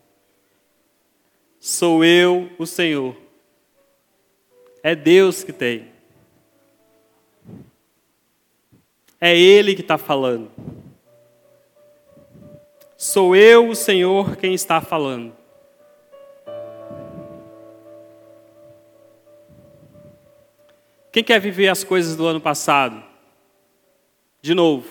Sou 1.59 2.05
eu, 2.05 2.49
o 2.57 2.65
Senhor. 2.65 3.17
É 4.81 4.95
Deus 4.95 5.43
que 5.43 5.51
tem. 5.51 5.91
É 9.19 9.37
Ele 9.37 9.75
que 9.75 9.81
está 9.81 9.97
falando. 9.97 10.49
Sou 12.95 13.35
eu, 13.35 13.67
o 13.67 13.75
Senhor, 13.75 14.37
quem 14.37 14.53
está 14.53 14.79
falando. 14.79 15.40
Quem 21.11 21.23
quer 21.23 21.39
viver 21.39 21.67
as 21.67 21.83
coisas 21.83 22.15
do 22.15 22.25
ano 22.25 22.39
passado? 22.39 23.03
De 24.41 24.53
novo. 24.53 24.87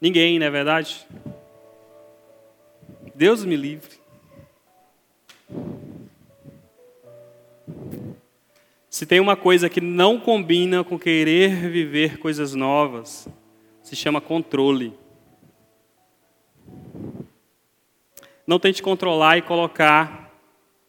Ninguém, 0.00 0.38
não 0.38 0.46
é 0.46 0.50
verdade? 0.50 1.06
Deus 3.14 3.44
me 3.44 3.56
livre. 3.56 3.98
Se 8.88 9.06
tem 9.06 9.18
uma 9.18 9.34
coisa 9.34 9.70
que 9.70 9.80
não 9.80 10.20
combina 10.20 10.84
com 10.84 10.98
querer 10.98 11.70
viver 11.70 12.18
coisas 12.18 12.54
novas, 12.54 13.26
se 13.82 13.96
chama 13.96 14.20
controle. 14.20 14.92
Não 18.46 18.58
tente 18.58 18.82
controlar 18.82 19.38
e 19.38 19.42
colocar 19.42 20.30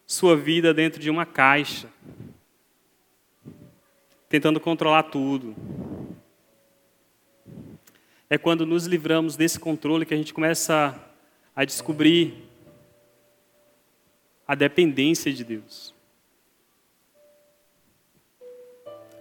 sua 0.06 0.36
vida 0.36 0.74
dentro 0.74 1.00
de 1.00 1.08
uma 1.08 1.24
caixa, 1.24 1.88
tentando 4.32 4.58
controlar 4.58 5.02
tudo. 5.02 5.54
É 8.30 8.38
quando 8.38 8.64
nos 8.64 8.86
livramos 8.86 9.36
desse 9.36 9.60
controle 9.60 10.06
que 10.06 10.14
a 10.14 10.16
gente 10.16 10.32
começa 10.32 10.98
a 11.54 11.66
descobrir 11.66 12.42
a 14.48 14.54
dependência 14.54 15.30
de 15.30 15.44
Deus. 15.44 15.94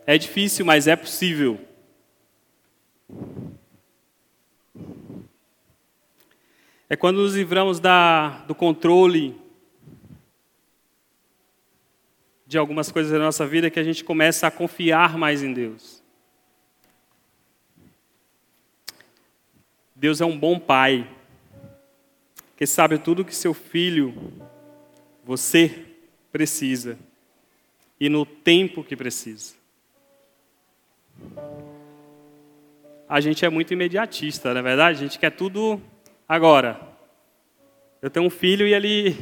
É 0.08 0.18
difícil, 0.18 0.66
mas 0.66 0.88
é 0.88 0.96
possível. 0.96 1.60
É 6.90 6.96
quando 6.96 7.18
nos 7.18 7.36
livramos 7.36 7.82
da, 7.82 8.46
do 8.48 8.56
controle 8.56 9.41
de 12.52 12.58
algumas 12.58 12.92
coisas 12.92 13.14
da 13.14 13.18
nossa 13.18 13.48
vida 13.48 13.70
que 13.70 13.80
a 13.80 13.84
gente 13.84 14.04
começa 14.04 14.46
a 14.46 14.52
confiar 14.52 15.18
mais 15.18 15.42
em 15.42 15.54
Deus. 15.54 16.04
Deus 19.96 20.20
é 20.20 20.26
um 20.26 20.38
bom 20.38 20.60
pai, 20.60 21.10
que 22.58 22.66
sabe 22.66 22.98
tudo 22.98 23.24
que 23.24 23.34
seu 23.34 23.54
filho, 23.54 24.14
você, 25.24 25.86
precisa 26.30 27.00
e 27.98 28.10
no 28.10 28.26
tempo 28.26 28.84
que 28.84 28.98
precisa. 28.98 29.56
A 33.08 33.22
gente 33.22 33.46
é 33.46 33.50
muito 33.50 33.72
imediatista, 33.72 34.54
na 34.54 34.60
é 34.60 34.64
verdade? 34.64 35.00
A 35.00 35.02
gente 35.04 35.18
quer 35.18 35.32
tudo 35.32 35.82
agora. 36.28 36.82
Eu 38.02 38.10
tenho 38.10 38.26
um 38.26 38.30
filho 38.30 38.68
e 38.68 38.74
ele, 38.74 39.16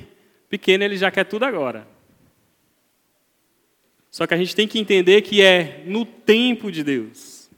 pequeno, 0.49 0.83
ele 0.83 0.97
já 0.97 1.11
quer 1.11 1.25
tudo 1.25 1.45
agora. 1.45 1.98
Só 4.19 4.27
que 4.27 4.33
a 4.33 4.37
gente 4.37 4.53
tem 4.53 4.67
que 4.67 4.77
entender 4.77 5.21
que 5.21 5.41
é 5.41 5.81
no 5.85 6.03
tempo 6.03 6.69
de 6.69 6.83
Deus. 6.83 7.49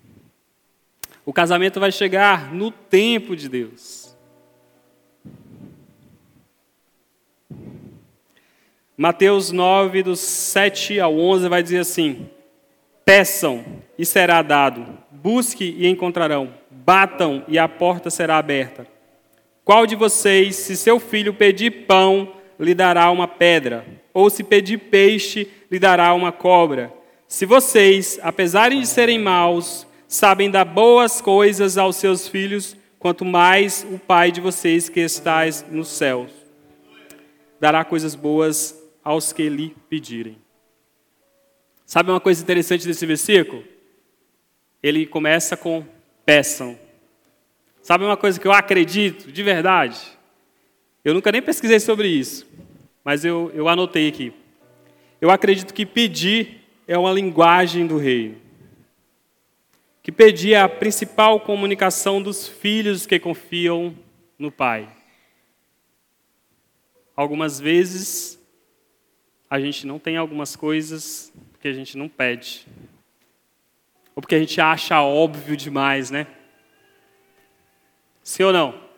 O 1.26 1.34
casamento 1.34 1.80
vai 1.80 1.92
chegar 1.92 2.54
no 2.54 2.70
tempo 2.70 3.36
de 3.36 3.50
Deus. 3.50 4.16
Mateus 8.96 9.52
9, 9.52 10.04
dos 10.04 10.20
7 10.20 11.00
ao 11.00 11.18
11, 11.18 11.50
vai 11.50 11.64
dizer 11.64 11.80
assim: 11.80 12.30
Peçam 13.04 13.66
e 13.98 14.06
será 14.06 14.44
dado, 14.44 14.86
busque 15.10 15.76
e 15.80 15.88
encontrarão, 15.88 16.54
batam 16.70 17.44
e 17.48 17.58
a 17.58 17.68
porta 17.68 18.12
será 18.12 18.38
aberta. 18.38 18.86
Qual 19.66 19.88
de 19.88 19.96
vocês, 19.96 20.58
se 20.58 20.78
seu 20.78 21.00
filho 21.00 21.34
pedir 21.34 21.88
pão, 21.88 22.32
lhe 22.64 22.74
dará 22.74 23.10
uma 23.12 23.28
pedra? 23.28 23.86
Ou 24.14 24.30
se 24.30 24.44
pedir 24.44 24.78
peixe, 24.78 25.48
lhe 25.70 25.80
dará 25.80 26.14
uma 26.14 26.32
cobra? 26.32 26.94
Se 27.28 27.46
vocês, 27.46 28.20
apesar 28.22 28.72
de 28.72 28.86
serem 28.86 29.20
maus, 29.20 29.88
sabem 30.08 30.52
dar 30.52 30.66
boas 30.66 31.22
coisas 31.22 31.78
aos 31.78 31.96
seus 31.96 32.28
filhos, 32.28 32.76
quanto 33.00 33.24
mais 33.26 33.86
o 33.90 33.98
Pai 33.98 34.32
de 34.32 34.42
vocês 34.42 34.90
que 34.90 35.00
está 35.00 35.44
nos 35.70 35.88
céus 35.88 36.42
dará 37.62 37.86
coisas 37.86 38.16
boas 38.16 38.76
aos 39.04 39.32
que 39.32 39.48
lhe 39.48 39.76
pedirem. 39.88 40.36
Sabe 41.86 42.10
uma 42.10 42.20
coisa 42.20 42.42
interessante 42.42 42.88
desse 42.88 43.06
versículo? 43.06 43.64
Ele 44.82 45.06
começa 45.06 45.56
com 45.56 45.86
peçam. 46.26 46.80
Sabe 47.84 48.04
uma 48.04 48.18
coisa 48.18 48.40
que 48.40 48.48
eu 48.48 48.52
acredito 48.52 49.32
de 49.32 49.44
verdade? 49.44 50.00
Eu 51.04 51.14
nunca 51.16 51.32
nem 51.32 51.42
pesquisei 51.42 51.80
sobre 51.80 52.08
isso, 52.08 52.48
mas 53.04 53.26
eu, 53.26 53.52
eu 53.56 53.68
anotei 53.68 54.08
aqui. 54.08 54.32
Eu 55.20 55.32
acredito 55.32 55.74
que 55.74 55.86
pedir 55.86 56.62
é 56.88 56.98
uma 56.98 57.12
linguagem 57.12 57.88
do 57.88 57.98
reino. 57.98 58.38
Que 60.04 60.12
pedir 60.12 60.54
é 60.54 60.62
a 60.62 60.70
principal 60.70 61.40
comunicação 61.40 62.22
dos 62.22 62.48
filhos 62.48 63.06
que 63.06 63.20
confiam 63.20 63.96
no 64.38 64.52
Pai. 64.52 64.90
Algumas 67.16 67.60
vezes 67.60 68.40
a 69.50 69.60
gente 69.60 69.86
não 69.86 70.00
tem 70.00 70.18
algumas 70.18 70.56
coisas 70.56 71.32
porque 71.52 71.68
a 71.68 71.74
gente 71.74 71.98
não 71.98 72.10
pede. 72.10 72.68
Ou 74.16 74.22
porque 74.22 74.36
a 74.36 74.40
gente 74.40 74.60
acha 74.62 75.02
óbvio 75.02 75.58
demais, 75.58 76.12
né? 76.12 76.28
Sim 78.24 78.44
ou 78.44 78.54
não? 78.54 78.91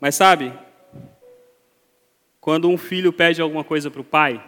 Mas 0.00 0.14
sabe, 0.14 0.52
quando 2.40 2.70
um 2.70 2.78
filho 2.78 3.12
pede 3.12 3.42
alguma 3.42 3.62
coisa 3.62 3.90
para 3.90 4.00
o 4.00 4.04
pai, 4.04 4.42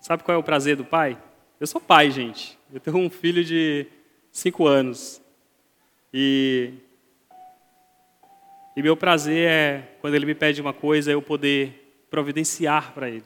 sabe 0.00 0.24
qual 0.24 0.34
é 0.34 0.38
o 0.38 0.42
prazer 0.42 0.74
do 0.74 0.84
pai? 0.84 1.16
Eu 1.60 1.66
sou 1.68 1.80
pai, 1.80 2.10
gente. 2.10 2.58
Eu 2.72 2.80
tenho 2.80 2.96
um 2.96 3.08
filho 3.08 3.44
de 3.44 3.86
cinco 4.32 4.66
anos. 4.66 5.22
E, 6.12 6.74
e 8.76 8.82
meu 8.82 8.96
prazer 8.96 9.48
é, 9.48 9.96
quando 10.00 10.14
ele 10.14 10.26
me 10.26 10.34
pede 10.34 10.60
uma 10.60 10.72
coisa, 10.72 11.12
eu 11.12 11.22
poder 11.22 12.04
providenciar 12.10 12.92
para 12.92 13.08
ele. 13.08 13.24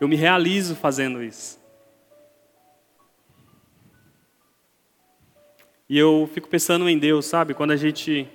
Eu 0.00 0.08
me 0.08 0.16
realizo 0.16 0.74
fazendo 0.74 1.22
isso. 1.22 1.61
E 5.92 5.98
eu 5.98 6.26
fico 6.32 6.48
pensando 6.48 6.88
em 6.88 6.98
Deus, 6.98 7.26
sabe? 7.26 7.52
Quando 7.52 7.72
a 7.72 7.76
gente 7.76 8.26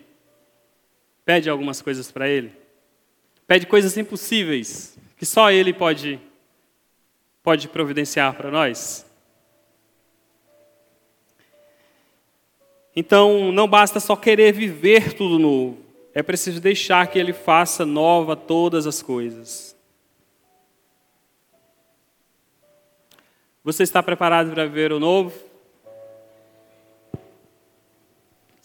pede 1.25 1.49
algumas 1.49 1.81
coisas 1.81 2.11
para 2.11 2.29
Ele, 2.29 2.51
pede 3.47 3.65
coisas 3.65 3.97
impossíveis 3.97 4.95
que 5.17 5.25
só 5.25 5.49
Ele 5.49 5.73
pode 5.73 6.19
pode 7.41 7.67
providenciar 7.67 8.35
para 8.35 8.51
nós. 8.51 9.07
Então, 12.95 13.51
não 13.51 13.67
basta 13.67 13.99
só 13.99 14.15
querer 14.15 14.53
viver 14.53 15.13
tudo 15.13 15.39
novo, 15.39 15.79
é 16.13 16.21
preciso 16.21 16.61
deixar 16.61 17.07
que 17.07 17.17
Ele 17.17 17.33
faça 17.33 17.87
nova 17.87 18.35
todas 18.35 18.85
as 18.85 19.01
coisas. 19.01 19.75
Você 23.63 23.81
está 23.81 24.03
preparado 24.03 24.51
para 24.51 24.67
ver 24.67 24.91
o 24.91 24.99
novo? 24.99 25.46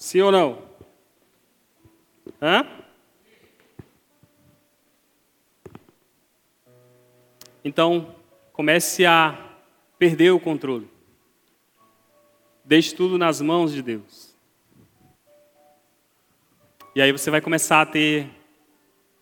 Sim 0.02 0.20
ou 0.22 0.32
não? 0.32 0.58
Hã? 2.42 2.66
Então, 7.64 8.12
comece 8.52 9.06
a 9.06 9.38
perder 10.00 10.32
o 10.32 10.40
controle. 10.40 10.90
Deixe 12.64 12.92
tudo 12.96 13.16
nas 13.16 13.40
mãos 13.40 13.72
de 13.72 13.80
Deus. 13.80 14.36
E 16.96 17.00
aí 17.00 17.12
você 17.12 17.30
vai 17.30 17.40
começar 17.40 17.80
a 17.80 17.86
ter 17.86 18.28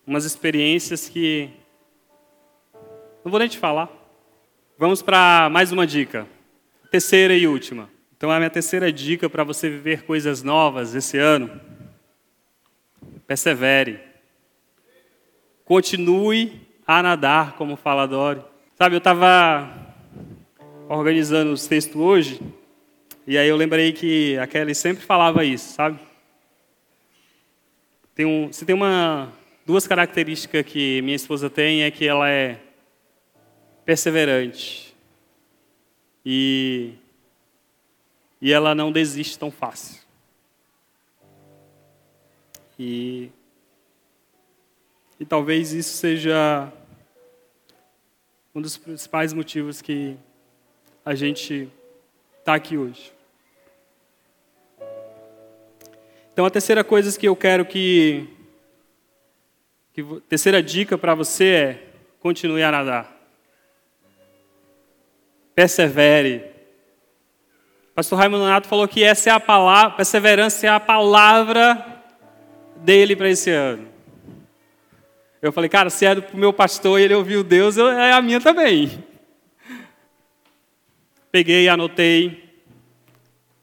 umas 0.05 0.25
experiências 0.25 1.07
que 1.07 1.51
não 3.23 3.29
vou 3.29 3.39
nem 3.39 3.47
te 3.47 3.59
falar. 3.59 3.87
Vamos 4.79 5.03
para 5.03 5.47
mais 5.51 5.71
uma 5.71 5.85
dica. 5.85 6.27
Terceira 6.89 7.35
e 7.37 7.45
última. 7.45 7.87
Então, 8.21 8.29
a 8.29 8.37
minha 8.37 8.51
terceira 8.51 8.93
dica 8.93 9.27
para 9.27 9.43
você 9.43 9.67
viver 9.67 10.03
coisas 10.03 10.43
novas 10.43 10.93
esse 10.93 11.17
ano: 11.17 11.59
persevere. 13.25 13.99
Continue 15.65 16.61
a 16.85 17.01
nadar, 17.01 17.53
como 17.53 17.75
fala 17.75 18.07
Dori. 18.07 18.43
Sabe, 18.75 18.93
eu 18.93 18.99
estava 18.99 19.67
organizando 20.87 21.51
os 21.51 21.65
textos 21.65 21.95
hoje, 21.95 22.39
e 23.25 23.39
aí 23.39 23.47
eu 23.47 23.55
lembrei 23.55 23.91
que 23.91 24.37
a 24.37 24.45
Kelly 24.45 24.75
sempre 24.75 25.03
falava 25.03 25.43
isso, 25.43 25.73
sabe? 25.73 25.97
Tem 28.13 28.27
um, 28.27 28.53
se 28.53 28.63
tem 28.65 28.75
uma, 28.75 29.33
duas 29.65 29.87
características 29.87 30.63
que 30.63 31.01
minha 31.01 31.15
esposa 31.15 31.49
tem, 31.49 31.81
é 31.81 31.89
que 31.89 32.05
ela 32.05 32.29
é 32.29 32.59
perseverante. 33.83 34.95
E 36.23 36.93
e 38.41 38.51
ela 38.51 38.73
não 38.73 38.91
desiste 38.91 39.37
tão 39.37 39.51
fácil. 39.51 40.01
E, 42.79 43.29
e 45.19 45.25
talvez 45.25 45.71
isso 45.71 45.95
seja 45.95 46.73
um 48.55 48.61
dos 48.61 48.75
principais 48.77 49.31
motivos 49.31 49.81
que 49.81 50.17
a 51.05 51.13
gente 51.13 51.69
está 52.39 52.55
aqui 52.55 52.75
hoje. 52.75 53.13
Então, 56.33 56.45
a 56.45 56.49
terceira 56.49 56.83
coisa 56.83 57.17
que 57.17 57.27
eu 57.27 57.35
quero 57.35 57.65
que. 57.65 58.27
que 59.93 60.03
terceira 60.27 60.63
dica 60.63 60.97
para 60.97 61.13
você 61.13 61.45
é: 61.45 61.87
continue 62.19 62.63
a 62.63 62.71
nadar. 62.71 63.21
Persevere 65.53 66.50
pastor 67.93 68.17
Raimundo 68.17 68.45
Nato 68.45 68.67
falou 68.67 68.87
que 68.87 69.03
essa 69.03 69.29
é 69.29 69.33
a 69.33 69.39
palavra, 69.39 69.91
perseverança 69.91 70.65
é 70.65 70.69
a 70.69 70.79
palavra 70.79 72.03
dele 72.77 73.15
para 73.15 73.29
esse 73.29 73.49
ano. 73.49 73.87
Eu 75.41 75.51
falei, 75.51 75.69
cara, 75.69 75.89
se 75.89 76.05
é 76.05 76.15
do 76.15 76.37
meu 76.37 76.53
pastor 76.53 76.99
e 76.99 77.03
ele 77.03 77.15
ouviu 77.15 77.43
Deus, 77.43 77.75
eu, 77.75 77.89
é 77.89 78.13
a 78.13 78.21
minha 78.21 78.39
também. 78.39 79.03
Peguei, 81.31 81.67
anotei 81.67 82.63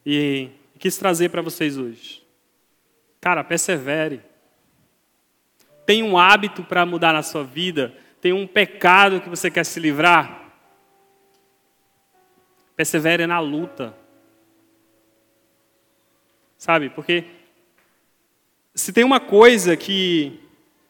e 0.04 0.48
quis 0.78 0.96
trazer 0.96 1.28
para 1.28 1.42
vocês 1.42 1.76
hoje. 1.76 2.22
Cara, 3.20 3.44
persevere. 3.44 4.22
Tem 5.84 6.02
um 6.02 6.18
hábito 6.18 6.64
para 6.64 6.84
mudar 6.84 7.12
na 7.12 7.22
sua 7.22 7.44
vida? 7.44 7.94
Tem 8.20 8.32
um 8.32 8.46
pecado 8.46 9.20
que 9.20 9.28
você 9.28 9.50
quer 9.50 9.64
se 9.64 9.78
livrar? 9.78 10.52
Persevere 12.74 13.26
na 13.26 13.38
luta. 13.38 13.94
Sabe? 16.58 16.90
Porque 16.90 17.24
se 18.74 18.92
tem 18.92 19.04
uma 19.04 19.20
coisa 19.20 19.76
que, 19.76 20.40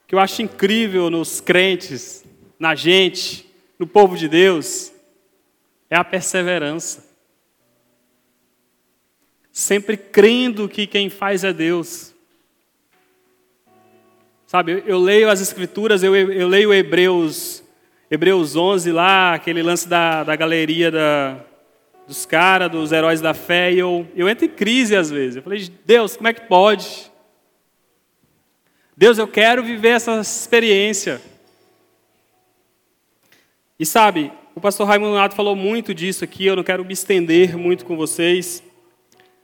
que 0.06 0.14
eu 0.14 0.18
acho 0.18 0.40
incrível 0.40 1.10
nos 1.10 1.40
crentes, 1.40 2.24
na 2.58 2.74
gente, 2.74 3.46
no 3.78 3.86
povo 3.86 4.16
de 4.16 4.28
Deus, 4.28 4.90
é 5.90 5.96
a 5.96 6.02
perseverança. 6.02 7.06
Sempre 9.52 9.96
crendo 9.96 10.68
que 10.68 10.86
quem 10.86 11.10
faz 11.10 11.44
é 11.44 11.52
Deus. 11.52 12.14
Sabe, 14.46 14.82
eu, 14.86 14.98
leio 14.98 15.28
as 15.28 15.42
Escrituras, 15.42 16.02
eu, 16.02 16.16
eu 16.16 16.48
leio 16.48 16.72
Hebreus, 16.72 17.62
Hebreus 18.10 18.56
11 18.56 18.90
lá, 18.92 19.34
aquele 19.34 19.62
lance 19.62 19.86
da, 19.86 20.24
da 20.24 20.34
galeria 20.34 20.90
da, 20.90 21.44
dos 22.08 22.24
caras, 22.24 22.70
dos 22.70 22.90
heróis 22.90 23.20
da 23.20 23.34
fé, 23.34 23.70
e 23.70 23.78
eu, 23.78 24.08
eu 24.16 24.26
entro 24.26 24.46
em 24.46 24.48
crise 24.48 24.96
às 24.96 25.10
vezes. 25.10 25.36
Eu 25.36 25.42
falei, 25.42 25.70
Deus, 25.84 26.16
como 26.16 26.26
é 26.26 26.32
que 26.32 26.40
pode? 26.48 27.12
Deus, 28.96 29.18
eu 29.18 29.28
quero 29.28 29.62
viver 29.62 29.90
essa 29.90 30.18
experiência. 30.18 31.20
E 33.78 33.84
sabe, 33.84 34.32
o 34.54 34.60
pastor 34.60 34.88
Raimundo 34.88 35.16
Nato 35.16 35.36
falou 35.36 35.54
muito 35.54 35.94
disso 35.94 36.24
aqui, 36.24 36.46
eu 36.46 36.56
não 36.56 36.64
quero 36.64 36.82
me 36.82 36.94
estender 36.94 37.56
muito 37.58 37.84
com 37.84 37.94
vocês, 37.94 38.62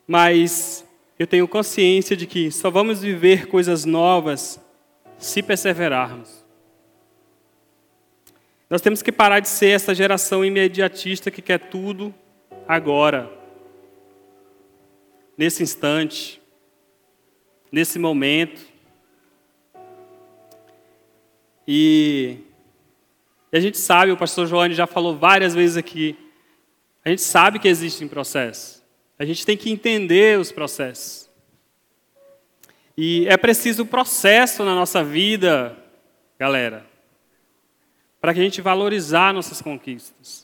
mas 0.09 0.85
eu 1.19 1.27
tenho 1.27 1.47
consciência 1.47 2.17
de 2.17 2.27
que 2.27 2.51
só 2.51 2.71
vamos 2.71 3.03
viver 3.03 3.47
coisas 3.47 3.85
novas 3.85 4.59
se 5.19 5.43
perseverarmos. 5.43 6.43
Nós 8.71 8.81
temos 8.81 9.03
que 9.03 9.13
parar 9.13 9.41
de 9.41 9.49
ser 9.49 9.69
essa 9.69 9.95
geração 9.95 10.43
imediatista 10.43 11.31
que 11.31 11.43
quer 11.43 11.59
tudo 11.59 12.13
agora, 12.67 13.31
nesse 15.37 15.63
instante, 15.63 16.41
nesse 17.71 17.99
momento. 17.99 18.61
E, 21.67 22.39
e 23.53 23.57
a 23.57 23.61
gente 23.61 23.79
sabe, 23.79 24.13
o 24.13 24.17
pastor 24.17 24.47
Joane 24.47 24.75
já 24.75 24.87
falou 24.87 25.17
várias 25.17 25.55
vezes 25.55 25.77
aqui, 25.77 26.17
a 27.05 27.11
gente 27.11 27.23
sabe 27.23 27.59
que 27.59 27.69
existem 27.69 28.09
processos. 28.09 28.83
A 29.19 29.25
gente 29.25 29.45
tem 29.45 29.57
que 29.57 29.71
entender 29.71 30.39
os 30.39 30.51
processos. 30.51 31.31
E 32.97 33.27
é 33.29 33.37
preciso 33.37 33.85
processo 33.85 34.65
na 34.65 34.75
nossa 34.75 35.03
vida, 35.03 35.77
galera, 36.39 36.87
para 38.21 38.33
que 38.33 38.41
a 38.41 38.43
gente 38.43 38.61
valorizar 38.61 39.35
nossas 39.35 39.61
conquistas. 39.61 40.44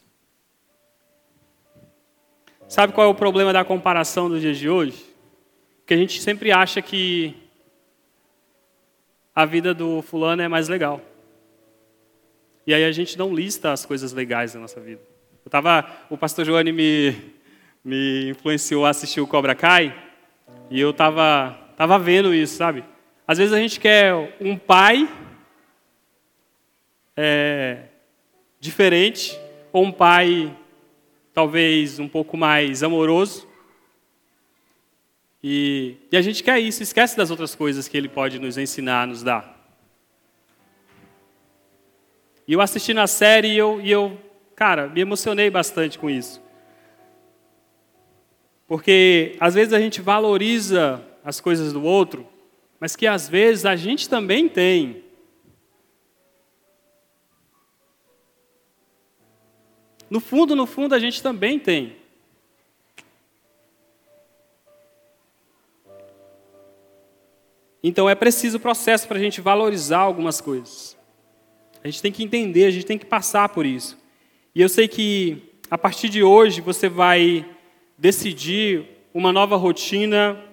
Sabe 2.70 2.92
qual 2.92 3.08
é 3.08 3.10
o 3.10 3.14
problema 3.16 3.52
da 3.52 3.64
comparação 3.64 4.28
dos 4.28 4.40
dias 4.40 4.56
de 4.56 4.70
hoje? 4.70 5.04
Que 5.84 5.92
a 5.92 5.96
gente 5.96 6.22
sempre 6.22 6.52
acha 6.52 6.80
que 6.80 7.34
a 9.34 9.44
vida 9.44 9.74
do 9.74 10.00
fulano 10.02 10.40
é 10.40 10.46
mais 10.46 10.68
legal. 10.68 11.00
E 12.64 12.72
aí 12.72 12.84
a 12.84 12.92
gente 12.92 13.18
não 13.18 13.34
lista 13.34 13.72
as 13.72 13.84
coisas 13.84 14.12
legais 14.12 14.52
da 14.52 14.60
nossa 14.60 14.80
vida. 14.80 15.00
Eu 15.44 15.50
tava, 15.50 15.84
o 16.08 16.16
pastor 16.16 16.44
Joane 16.44 16.70
me, 16.70 17.12
me 17.84 18.30
influenciou 18.30 18.86
a 18.86 18.90
assistir 18.90 19.20
o 19.20 19.26
Cobra 19.26 19.56
Kai, 19.56 19.92
e 20.70 20.80
eu 20.80 20.90
estava 20.90 21.58
tava 21.76 21.98
vendo 21.98 22.32
isso, 22.32 22.54
sabe? 22.54 22.84
Às 23.26 23.38
vezes 23.38 23.52
a 23.52 23.58
gente 23.58 23.80
quer 23.80 24.14
um 24.40 24.56
pai 24.56 25.08
é, 27.16 27.78
diferente, 28.60 29.36
ou 29.72 29.86
um 29.86 29.90
pai 29.90 30.56
talvez 31.32 31.98
um 31.98 32.08
pouco 32.08 32.36
mais 32.36 32.82
amoroso. 32.82 33.48
E, 35.42 35.96
e 36.12 36.16
a 36.16 36.22
gente 36.22 36.42
quer 36.42 36.58
isso, 36.58 36.82
esquece 36.82 37.16
das 37.16 37.30
outras 37.30 37.54
coisas 37.54 37.88
que 37.88 37.96
ele 37.96 38.08
pode 38.08 38.38
nos 38.38 38.58
ensinar, 38.58 39.06
nos 39.06 39.22
dar. 39.22 39.58
E 42.46 42.52
eu 42.52 42.60
assisti 42.60 42.92
na 42.92 43.06
série 43.06 43.48
e 43.48 43.56
eu, 43.56 43.80
e 43.80 43.90
eu, 43.90 44.18
cara, 44.54 44.88
me 44.88 45.00
emocionei 45.00 45.48
bastante 45.48 45.98
com 45.98 46.10
isso. 46.10 46.42
Porque 48.66 49.36
às 49.40 49.54
vezes 49.54 49.72
a 49.72 49.80
gente 49.80 50.00
valoriza 50.00 51.02
as 51.24 51.40
coisas 51.40 51.72
do 51.72 51.82
outro, 51.82 52.26
mas 52.78 52.96
que 52.96 53.06
às 53.06 53.28
vezes 53.28 53.64
a 53.64 53.76
gente 53.76 54.08
também 54.08 54.48
tem. 54.48 55.04
No 60.10 60.18
fundo, 60.18 60.56
no 60.56 60.66
fundo, 60.66 60.94
a 60.94 60.98
gente 60.98 61.22
também 61.22 61.58
tem. 61.58 61.96
Então 67.82 68.10
é 68.10 68.14
preciso 68.14 68.60
processo 68.60 69.08
para 69.08 69.16
a 69.16 69.20
gente 69.20 69.40
valorizar 69.40 70.00
algumas 70.00 70.40
coisas. 70.40 70.98
A 71.82 71.88
gente 71.88 72.02
tem 72.02 72.12
que 72.12 72.22
entender, 72.22 72.66
a 72.66 72.70
gente 72.70 72.84
tem 72.84 72.98
que 72.98 73.06
passar 73.06 73.48
por 73.48 73.64
isso. 73.64 73.96
E 74.54 74.60
eu 74.60 74.68
sei 74.68 74.86
que 74.86 75.54
a 75.70 75.78
partir 75.78 76.08
de 76.08 76.22
hoje 76.22 76.60
você 76.60 76.88
vai 76.88 77.48
decidir 77.96 78.86
uma 79.14 79.32
nova 79.32 79.56
rotina, 79.56 80.44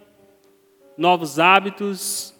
novos 0.97 1.39
hábitos. 1.39 2.33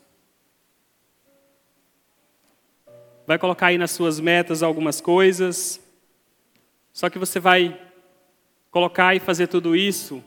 Vai 3.25 3.38
colocar 3.38 3.67
aí 3.67 3.77
nas 3.77 3.91
suas 3.91 4.19
metas 4.19 4.63
algumas 4.63 5.01
coisas. 5.01 5.82
Só 6.97 7.12
que 7.12 7.19
você 7.19 7.39
vai 7.39 7.79
colocar 8.71 9.13
e 9.13 9.19
fazer 9.19 9.45
tudo 9.45 9.75
isso 9.75 10.23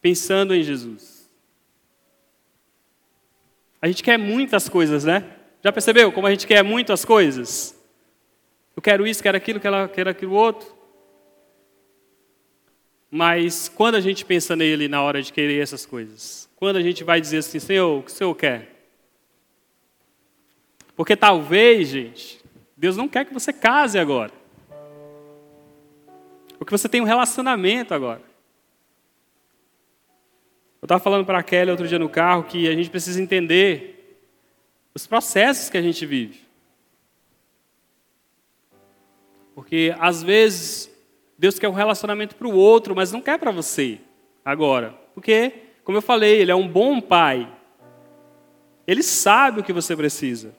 pensando 0.00 0.54
em 0.54 0.62
Jesus. 0.62 1.30
A 3.78 3.86
gente 3.86 4.02
quer 4.02 4.16
muitas 4.16 4.70
coisas, 4.70 5.04
né? 5.04 5.36
Já 5.62 5.70
percebeu 5.70 6.10
como 6.10 6.26
a 6.26 6.30
gente 6.30 6.46
quer 6.46 6.64
muitas 6.64 7.04
coisas? 7.04 7.78
Eu 8.74 8.80
quero 8.80 9.06
isso, 9.06 9.22
quero 9.22 9.36
aquilo, 9.36 9.60
quero, 9.60 9.86
quero 9.90 10.08
aquilo 10.08 10.32
outro. 10.32 10.74
Mas 13.10 13.68
quando 13.68 13.96
a 13.96 14.00
gente 14.00 14.24
pensa 14.24 14.56
nele 14.56 14.88
na 14.88 15.02
hora 15.02 15.20
de 15.20 15.30
querer 15.30 15.62
essas 15.62 15.84
coisas? 15.84 16.48
Quando 16.56 16.76
a 16.76 16.82
gente 16.82 17.04
vai 17.04 17.20
dizer 17.20 17.36
assim, 17.36 17.58
Senhor, 17.58 17.98
o 17.98 18.02
que 18.02 18.10
o 18.10 18.14
Senhor 18.14 18.34
quer? 18.34 18.86
Porque 20.96 21.14
talvez, 21.14 21.88
gente, 21.88 22.42
Deus 22.74 22.96
não 22.96 23.06
quer 23.06 23.26
que 23.26 23.34
você 23.34 23.52
case 23.52 23.98
agora. 23.98 24.43
Porque 26.58 26.70
você 26.70 26.88
tem 26.88 27.00
um 27.00 27.04
relacionamento 27.04 27.94
agora. 27.94 28.22
Eu 30.80 30.86
estava 30.86 31.02
falando 31.02 31.24
para 31.24 31.38
a 31.38 31.42
Kelly 31.42 31.70
outro 31.70 31.88
dia 31.88 31.98
no 31.98 32.08
carro 32.08 32.44
que 32.44 32.68
a 32.68 32.72
gente 32.72 32.90
precisa 32.90 33.20
entender 33.20 34.20
os 34.94 35.06
processos 35.06 35.70
que 35.70 35.78
a 35.78 35.82
gente 35.82 36.04
vive. 36.04 36.40
Porque 39.54 39.94
às 39.98 40.22
vezes 40.22 40.90
Deus 41.38 41.58
quer 41.58 41.68
um 41.68 41.72
relacionamento 41.72 42.36
para 42.36 42.46
o 42.46 42.54
outro, 42.54 42.94
mas 42.94 43.12
não 43.12 43.20
quer 43.20 43.38
para 43.38 43.50
você 43.50 43.98
agora. 44.44 44.94
Porque, 45.14 45.52
como 45.84 45.98
eu 45.98 46.02
falei, 46.02 46.40
Ele 46.40 46.50
é 46.50 46.54
um 46.54 46.68
bom 46.68 47.00
pai. 47.00 47.50
Ele 48.86 49.02
sabe 49.02 49.60
o 49.60 49.64
que 49.64 49.72
você 49.72 49.96
precisa. 49.96 50.54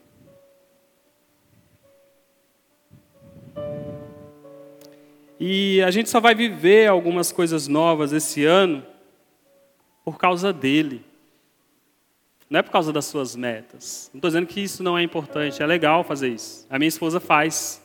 E 5.47 5.79
a 5.83 5.91
gente 5.91 6.09
só 6.09 6.19
vai 6.19 6.33
viver 6.33 6.89
algumas 6.89 7.31
coisas 7.31 7.67
novas 7.67 8.11
esse 8.11 8.43
ano 8.43 8.83
por 10.03 10.17
causa 10.17 10.51
dele. 10.51 11.05
Não 12.49 12.61
é 12.61 12.63
por 12.63 12.71
causa 12.71 12.91
das 12.91 13.05
suas 13.05 13.35
metas. 13.35 14.09
Não 14.11 14.17
estou 14.17 14.29
dizendo 14.31 14.47
que 14.47 14.59
isso 14.59 14.81
não 14.81 14.97
é 14.97 15.03
importante, 15.03 15.61
é 15.61 15.65
legal 15.67 16.03
fazer 16.03 16.29
isso. 16.29 16.65
A 16.67 16.79
minha 16.79 16.87
esposa 16.87 17.19
faz. 17.19 17.79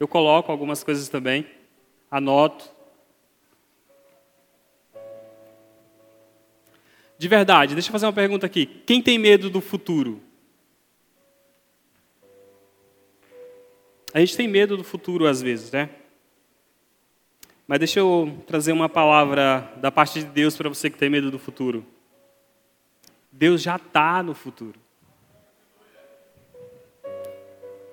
Eu 0.00 0.08
coloco 0.08 0.50
algumas 0.50 0.82
coisas 0.82 1.08
também, 1.08 1.46
anoto. 2.10 2.68
De 7.16 7.28
verdade, 7.28 7.74
deixa 7.74 7.88
eu 7.88 7.92
fazer 7.92 8.06
uma 8.06 8.12
pergunta 8.12 8.46
aqui. 8.46 8.66
Quem 8.66 9.00
tem 9.00 9.16
medo 9.16 9.48
do 9.48 9.60
futuro? 9.60 10.20
A 14.12 14.18
gente 14.18 14.36
tem 14.36 14.48
medo 14.48 14.76
do 14.76 14.82
futuro 14.82 15.28
às 15.28 15.40
vezes, 15.40 15.70
né? 15.70 15.88
Mas 17.70 17.78
deixa 17.78 18.00
eu 18.00 18.36
trazer 18.48 18.72
uma 18.72 18.88
palavra 18.88 19.72
da 19.76 19.92
parte 19.92 20.18
de 20.18 20.24
Deus 20.24 20.56
para 20.56 20.68
você 20.68 20.90
que 20.90 20.98
tem 20.98 21.08
medo 21.08 21.30
do 21.30 21.38
futuro. 21.38 21.86
Deus 23.30 23.62
já 23.62 23.76
está 23.76 24.24
no 24.24 24.34
futuro. 24.34 24.74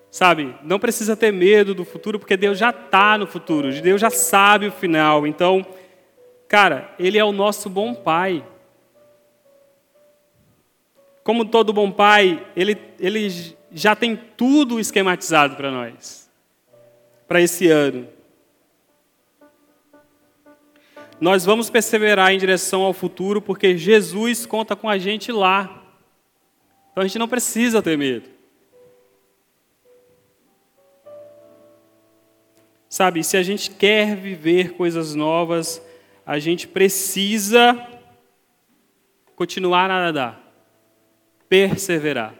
Sabe, 0.10 0.56
não 0.63 0.80
precisa 0.80 1.16
ter 1.16 1.32
medo 1.32 1.76
do 1.76 1.86
futuro, 1.86 2.18
porque 2.18 2.36
Deus 2.36 2.58
já 2.58 2.72
está 2.72 3.20
no 3.20 3.28
futuro, 3.28 3.72
Deus 3.80 4.02
já 4.02 4.10
sabe 4.10 4.66
o 4.66 4.72
final. 4.72 5.28
Então, 5.28 5.63
cara, 6.48 6.92
Ele 6.98 7.20
é 7.20 7.24
o 7.24 7.32
nosso 7.32 7.69
bom 7.69 7.94
Pai. 7.94 8.44
Como 11.23 11.46
todo 11.46 11.71
bom 11.71 11.92
pai, 11.92 12.44
ele, 12.56 12.75
ele 13.00 13.56
já 13.71 13.96
tem 13.96 14.15
tudo 14.15 14.80
esquematizado 14.80 15.56
para 15.56 15.69
nós, 15.69 16.28
para 17.28 17.40
esse 17.40 17.67
ano. 17.67 18.17
Nós 21.20 21.44
vamos 21.44 21.70
perseverar 21.70 22.32
em 22.32 22.38
direção 22.38 22.84
ao 22.84 22.94
futuro 22.94 23.42
porque 23.42 23.76
Jesus 23.76 24.46
conta 24.46 24.76
com 24.76 24.88
a 24.88 25.00
gente 25.00 25.32
lá. 25.32 25.84
Então 26.92 27.04
a 27.04 27.08
gente 27.08 27.18
não 27.18 27.28
precisa 27.28 27.82
ter 27.82 27.98
medo. 27.98 28.30
Sabe, 32.88 33.24
se 33.24 33.36
a 33.36 33.44
gente 33.44 33.72
quer 33.72 34.15
viver 34.15 34.74
coisas 34.74 35.13
novas, 35.13 35.82
a 36.26 36.40
gente 36.40 36.68
precisa 36.68 37.76
continuar 39.36 39.92
a 39.92 40.06
nadar, 40.06 40.42
perseverar. 41.50 42.34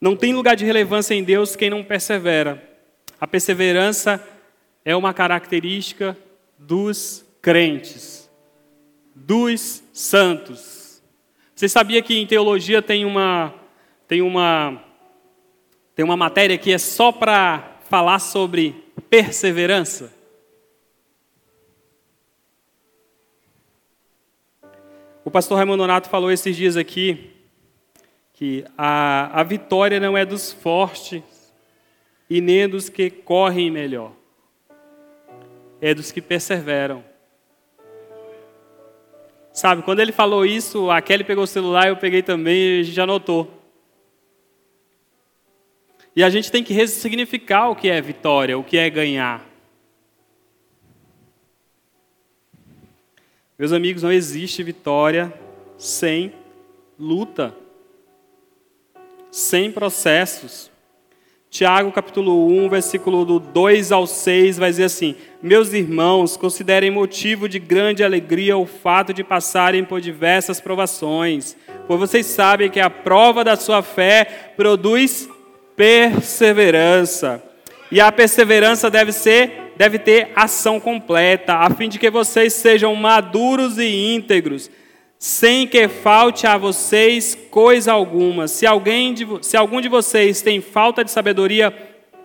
Não 0.00 0.14
tem 0.14 0.34
lugar 0.34 0.54
de 0.54 0.64
relevância 0.64 1.14
em 1.14 1.24
Deus 1.24 1.56
quem 1.56 1.70
não 1.70 1.82
persevera. 1.82 2.62
A 3.20 3.26
perseverança 3.26 4.24
é 4.88 4.96
uma 4.96 5.12
característica 5.12 6.16
dos 6.58 7.22
crentes, 7.42 8.26
dos 9.14 9.82
santos. 9.92 11.02
Você 11.54 11.68
sabia 11.68 12.00
que 12.00 12.18
em 12.18 12.26
teologia 12.26 12.80
tem 12.80 13.04
uma 13.04 13.52
tem 14.06 14.22
uma 14.22 14.82
tem 15.94 16.02
uma 16.02 16.16
matéria 16.16 16.56
que 16.56 16.72
é 16.72 16.78
só 16.78 17.12
para 17.12 17.76
falar 17.90 18.18
sobre 18.18 18.82
perseverança? 19.10 20.10
O 25.22 25.30
pastor 25.30 25.58
Raimundo 25.58 25.82
Nonato 25.82 26.08
falou 26.08 26.32
esses 26.32 26.56
dias 26.56 26.78
aqui 26.78 27.30
que 28.32 28.64
a, 28.78 29.38
a 29.38 29.42
vitória 29.42 30.00
não 30.00 30.16
é 30.16 30.24
dos 30.24 30.50
fortes 30.50 31.22
e 32.30 32.40
nem 32.40 32.66
dos 32.66 32.88
que 32.88 33.10
correm 33.10 33.70
melhor, 33.70 34.12
é 35.80 35.94
dos 35.94 36.12
que 36.12 36.20
perseveram. 36.20 37.04
Sabe, 39.52 39.82
quando 39.82 40.00
ele 40.00 40.12
falou 40.12 40.46
isso, 40.46 40.90
a 40.90 41.00
Kelly 41.02 41.24
pegou 41.24 41.44
o 41.44 41.46
celular, 41.46 41.88
eu 41.88 41.96
peguei 41.96 42.22
também 42.22 42.56
e 42.56 42.80
a 42.80 42.82
gente 42.84 43.00
anotou. 43.00 43.50
E 46.14 46.22
a 46.22 46.30
gente 46.30 46.50
tem 46.50 46.62
que 46.62 46.72
ressignificar 46.72 47.68
o 47.68 47.76
que 47.76 47.88
é 47.88 48.00
vitória, 48.00 48.58
o 48.58 48.64
que 48.64 48.76
é 48.76 48.88
ganhar. 48.88 49.44
Meus 53.58 53.72
amigos, 53.72 54.04
não 54.04 54.12
existe 54.12 54.62
vitória 54.62 55.32
sem 55.76 56.32
luta, 56.98 57.52
sem 59.30 59.72
processos. 59.72 60.70
Tiago 61.50 61.90
capítulo 61.90 62.46
1, 62.46 62.68
versículo 62.68 63.24
do 63.24 63.38
2 63.40 63.90
ao 63.90 64.06
6 64.06 64.58
vai 64.58 64.68
dizer 64.68 64.84
assim: 64.84 65.14
Meus 65.42 65.72
irmãos, 65.72 66.36
considerem 66.36 66.90
motivo 66.90 67.48
de 67.48 67.58
grande 67.58 68.04
alegria 68.04 68.56
o 68.56 68.66
fato 68.66 69.14
de 69.14 69.24
passarem 69.24 69.82
por 69.82 69.98
diversas 69.98 70.60
provações, 70.60 71.56
pois 71.86 71.98
vocês 71.98 72.26
sabem 72.26 72.68
que 72.70 72.78
a 72.78 72.90
prova 72.90 73.42
da 73.42 73.56
sua 73.56 73.82
fé 73.82 74.52
produz 74.56 75.28
perseverança. 75.74 77.42
E 77.90 77.98
a 77.98 78.12
perseverança 78.12 78.90
deve 78.90 79.10
ser, 79.10 79.72
deve 79.74 79.98
ter 79.98 80.30
ação 80.36 80.78
completa, 80.78 81.54
a 81.54 81.70
fim 81.70 81.88
de 81.88 81.98
que 81.98 82.10
vocês 82.10 82.52
sejam 82.52 82.94
maduros 82.94 83.78
e 83.78 84.14
íntegros, 84.14 84.70
sem 85.18 85.66
que 85.66 85.88
falte 85.88 86.46
a 86.46 86.56
vocês 86.56 87.36
coisa 87.50 87.92
alguma. 87.92 88.46
Se 88.46 88.66
alguém 88.66 89.12
de, 89.12 89.26
se 89.42 89.56
algum 89.56 89.80
de 89.80 89.88
vocês 89.88 90.40
tem 90.40 90.60
falta 90.60 91.04
de 91.04 91.10
sabedoria, 91.10 91.70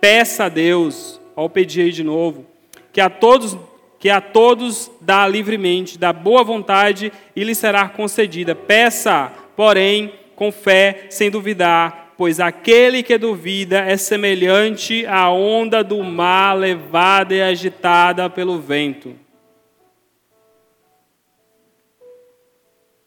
peça 0.00 0.44
a 0.44 0.48
Deus, 0.48 1.20
ao 1.34 1.50
pedir 1.50 1.82
aí 1.82 1.92
de 1.92 2.04
novo, 2.04 2.46
que 2.92 3.00
a 3.00 3.10
todos 3.10 3.56
que 3.98 4.10
a 4.10 4.20
todos 4.20 4.90
dá 5.00 5.26
livremente, 5.26 5.96
da 5.96 6.12
boa 6.12 6.44
vontade 6.44 7.10
e 7.34 7.42
lhe 7.42 7.54
será 7.54 7.88
concedida. 7.88 8.54
Peça, 8.54 9.32
porém, 9.56 10.12
com 10.36 10.52
fé, 10.52 11.06
sem 11.08 11.30
duvidar, 11.30 12.12
pois 12.14 12.38
aquele 12.38 13.02
que 13.02 13.16
duvida 13.16 13.78
é 13.78 13.96
semelhante 13.96 15.06
à 15.06 15.30
onda 15.30 15.82
do 15.82 16.04
mar 16.04 16.52
levada 16.52 17.34
e 17.34 17.40
agitada 17.40 18.28
pelo 18.28 18.60
vento. 18.60 19.14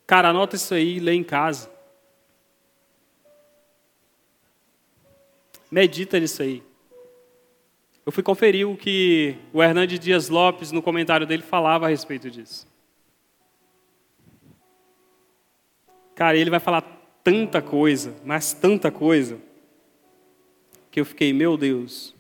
Cara, 0.08 0.30
anota 0.30 0.56
isso 0.56 0.74
aí 0.74 0.96
e 0.96 1.00
lê 1.02 1.14
em 1.14 1.24
casa. 1.24 1.70
Medita 5.70 6.18
nisso 6.18 6.42
aí. 6.42 6.64
Eu 8.06 8.12
fui 8.14 8.24
conferir 8.24 8.66
o 8.66 8.78
que 8.78 9.36
o 9.52 9.62
Hernandes 9.62 10.00
Dias 10.00 10.30
Lopes, 10.30 10.72
no 10.72 10.82
comentário 10.82 11.28
dele, 11.28 11.44
falava 11.44 11.86
a 11.88 11.90
respeito 11.90 12.32
disso. 12.32 12.66
Cara, 16.16 16.38
ele 16.38 16.50
vai 16.50 16.62
falar 16.62 16.82
tanta 17.22 17.62
coisa, 17.62 18.16
mas 18.24 18.54
tanta 18.54 18.90
coisa, 18.90 19.38
que 20.90 21.02
eu 21.02 21.06
fiquei, 21.06 21.34
meu 21.34 21.58
Deus. 21.58 22.16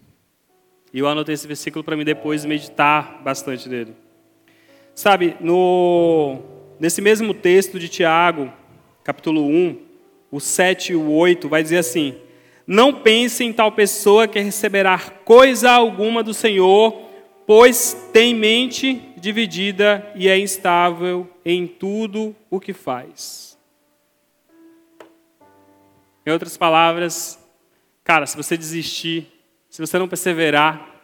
E 0.93 0.99
eu 0.99 1.07
anotei 1.07 1.33
esse 1.33 1.47
versículo 1.47 1.85
para 1.85 1.95
mim 1.95 2.03
depois 2.03 2.43
meditar 2.43 3.23
bastante 3.23 3.69
dele. 3.69 3.95
Sabe, 4.93 5.37
no 5.39 6.56
Nesse 6.79 7.01
mesmo 7.01 7.33
texto 7.33 7.79
de 7.79 7.89
Tiago, 7.89 8.53
capítulo 9.03 9.43
1, 9.43 9.81
o 10.31 10.39
7 10.39 10.91
e 10.91 10.95
o 10.95 11.09
8, 11.09 11.49
vai 11.49 11.63
dizer 11.63 11.79
assim: 11.79 12.15
Não 12.67 12.93
pense 12.93 13.43
em 13.43 13.51
tal 13.51 13.71
pessoa 13.71 14.27
que 14.27 14.39
receberá 14.39 14.99
coisa 14.99 15.71
alguma 15.71 16.21
do 16.21 16.35
Senhor, 16.35 16.93
pois 17.47 18.09
tem 18.13 18.35
mente 18.35 19.01
dividida 19.17 20.07
e 20.15 20.29
é 20.29 20.37
instável 20.37 21.27
em 21.43 21.65
tudo 21.65 22.35
o 22.47 22.59
que 22.59 22.73
faz. 22.73 23.57
Em 26.23 26.29
outras 26.29 26.57
palavras, 26.57 27.39
cara, 28.03 28.27
se 28.27 28.37
você 28.37 28.55
desistir, 28.55 29.25
se 29.67 29.81
você 29.81 29.97
não 29.97 30.07
perseverar, 30.07 30.95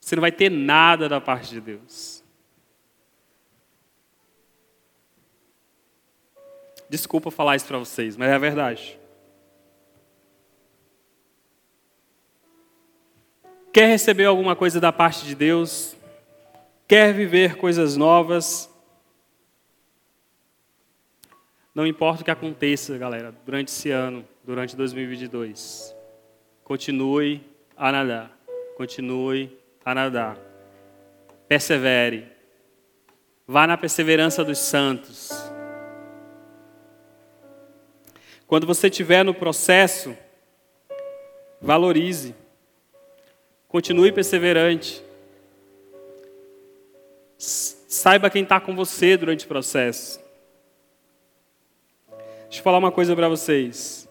você 0.00 0.16
não 0.16 0.22
vai 0.22 0.32
ter 0.32 0.50
nada 0.50 1.08
da 1.08 1.20
parte 1.20 1.50
de 1.50 1.60
Deus. 1.60 2.17
Desculpa 6.88 7.30
falar 7.30 7.56
isso 7.56 7.66
para 7.66 7.78
vocês, 7.78 8.16
mas 8.16 8.28
é 8.28 8.34
a 8.34 8.38
verdade. 8.38 8.98
Quer 13.72 13.88
receber 13.88 14.24
alguma 14.24 14.56
coisa 14.56 14.80
da 14.80 14.90
parte 14.90 15.24
de 15.24 15.34
Deus? 15.34 15.96
Quer 16.86 17.12
viver 17.12 17.56
coisas 17.56 17.96
novas? 17.96 18.68
Não 21.74 21.86
importa 21.86 22.22
o 22.22 22.24
que 22.24 22.30
aconteça, 22.30 22.98
galera, 22.98 23.32
durante 23.44 23.68
esse 23.68 23.90
ano, 23.90 24.26
durante 24.42 24.74
2022. 24.74 25.94
Continue 26.64 27.40
a 27.76 27.92
nadar. 27.92 28.36
Continue 28.76 29.56
a 29.84 29.94
nadar. 29.94 30.38
Persevere. 31.46 32.26
Vá 33.46 33.66
na 33.66 33.76
perseverança 33.76 34.44
dos 34.44 34.58
santos. 34.58 35.47
Quando 38.48 38.66
você 38.66 38.88
estiver 38.88 39.22
no 39.22 39.34
processo, 39.34 40.16
valorize. 41.60 42.34
Continue 43.68 44.10
perseverante. 44.10 45.04
Saiba 47.36 48.30
quem 48.30 48.42
está 48.42 48.58
com 48.58 48.74
você 48.74 49.18
durante 49.18 49.44
o 49.44 49.48
processo. 49.48 50.18
Deixa 52.44 52.60
eu 52.60 52.62
falar 52.62 52.78
uma 52.78 52.90
coisa 52.90 53.14
para 53.14 53.28
vocês. 53.28 54.08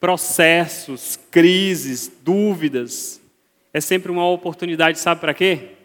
Processos, 0.00 1.16
crises, 1.30 2.10
dúvidas, 2.22 3.20
é 3.72 3.80
sempre 3.80 4.10
uma 4.10 4.28
oportunidade, 4.28 4.98
sabe 4.98 5.20
para 5.20 5.32
quê? 5.32 5.76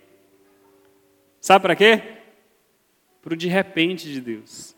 Sabe 1.40 1.62
para 1.62 1.76
quê? 1.76 2.02
Para 3.22 3.36
o 3.36 3.38
de 3.38 3.48
repente 3.48 4.12
de 4.12 4.20
Deus. 4.20 4.75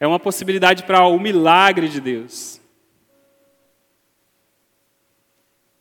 É 0.00 0.06
uma 0.06 0.18
possibilidade 0.18 0.84
para 0.84 1.06
o 1.06 1.20
milagre 1.20 1.86
de 1.86 2.00
Deus. 2.00 2.58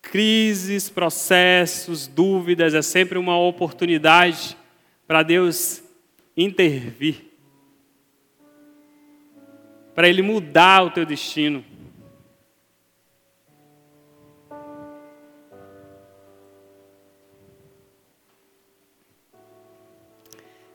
Crises, 0.01 0.89
processos, 0.89 2.05
dúvidas, 2.05 2.73
é 2.73 2.81
sempre 2.81 3.17
uma 3.17 3.39
oportunidade 3.39 4.57
para 5.07 5.23
Deus 5.23 5.81
intervir. 6.35 7.31
Para 9.95 10.09
Ele 10.09 10.21
mudar 10.21 10.83
o 10.83 10.91
teu 10.91 11.05
destino. 11.05 11.63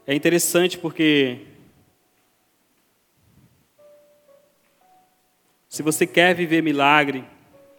É 0.07 0.15
interessante 0.15 0.79
porque 0.79 1.54
Se 5.75 5.83
você 5.83 6.07
quer 6.07 6.37
viver 6.37 6.63
milagre, 6.63 7.25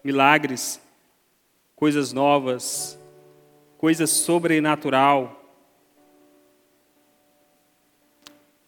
milagres, 0.03 0.81
coisas 1.77 2.11
novas, 2.11 2.99
coisas 3.77 4.09
sobrenatural 4.09 5.41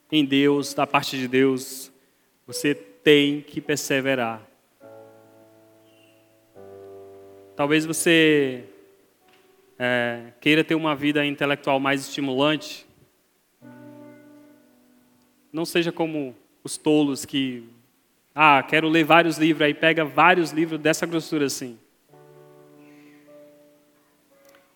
em 0.09 0.23
Deus, 0.23 0.73
da 0.73 0.87
parte 0.87 1.17
de 1.17 1.27
Deus, 1.27 1.91
você 2.45 2.73
tem 2.73 3.41
que 3.41 3.59
perseverar. 3.59 4.41
Talvez 7.53 7.85
você 7.85 8.63
é, 9.77 10.31
queira 10.39 10.63
ter 10.63 10.75
uma 10.75 10.95
vida 10.95 11.25
intelectual 11.25 11.81
mais 11.81 11.99
estimulante. 11.99 12.87
Não 15.51 15.65
seja 15.65 15.91
como 15.91 16.33
os 16.63 16.77
tolos 16.77 17.25
que 17.25 17.75
ah, 18.39 18.61
quero 18.61 18.87
ler 18.87 19.03
vários 19.03 19.39
livros, 19.39 19.65
aí 19.65 19.73
pega 19.73 20.05
vários 20.05 20.51
livros 20.51 20.79
dessa 20.79 21.07
grossura 21.07 21.47
assim. 21.47 21.79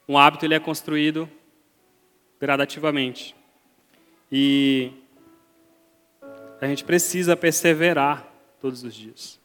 Um 0.09 0.17
hábito 0.17 0.43
ele 0.45 0.55
é 0.55 0.59
construído 0.59 1.29
gradativamente. 2.39 3.35
E 4.31 4.91
a 6.59 6.65
gente 6.65 6.83
precisa 6.83 7.37
perseverar 7.37 8.27
todos 8.59 8.83
os 8.83 8.95
dias. 8.95 9.39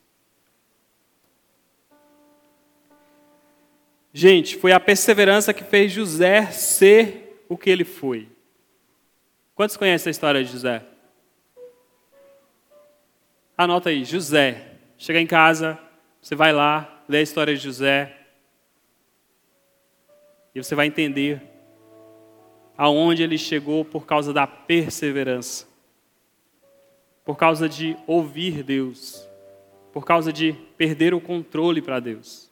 Gente, 4.15 4.57
foi 4.57 4.73
a 4.73 4.81
perseverança 4.81 5.53
que 5.53 5.63
fez 5.63 5.93
José 5.93 6.47
ser 6.53 7.45
o 7.51 7.59
que 7.59 7.69
ele 7.69 7.85
foi. 7.85 8.31
Quantos 9.55 9.77
conhecem 9.77 10.09
a 10.09 10.13
história 10.13 10.43
de 10.43 10.51
José? 10.51 10.96
Anota 13.57 13.89
aí, 13.89 14.05
José. 14.05 14.73
Chega 14.99 15.19
em 15.19 15.27
casa, 15.27 15.79
você 16.21 16.35
vai 16.35 16.53
lá, 16.53 17.03
lê 17.09 17.19
a 17.19 17.23
história 17.23 17.55
de 17.55 17.63
José. 17.63 18.15
E 20.55 20.63
você 20.63 20.75
vai 20.75 20.87
entender 20.87 21.41
aonde 22.77 23.23
ele 23.23 23.39
chegou 23.39 23.83
por 23.83 24.05
causa 24.05 24.31
da 24.31 24.47
perseverança. 24.47 25.67
Por 27.25 27.37
causa 27.37 27.67
de 27.67 27.97
ouvir 28.07 28.63
Deus. 28.63 29.27
Por 29.91 30.05
causa 30.05 30.31
de 30.31 30.53
perder 30.77 31.15
o 31.15 31.21
controle 31.21 31.81
para 31.81 31.99
Deus. 31.99 32.51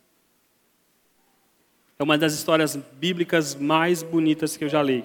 É 1.99 2.03
uma 2.03 2.17
das 2.17 2.33
histórias 2.33 2.77
bíblicas 2.77 3.55
mais 3.55 4.03
bonitas 4.03 4.57
que 4.57 4.65
eu 4.65 4.71
já 4.71 4.83
li. 4.83 5.05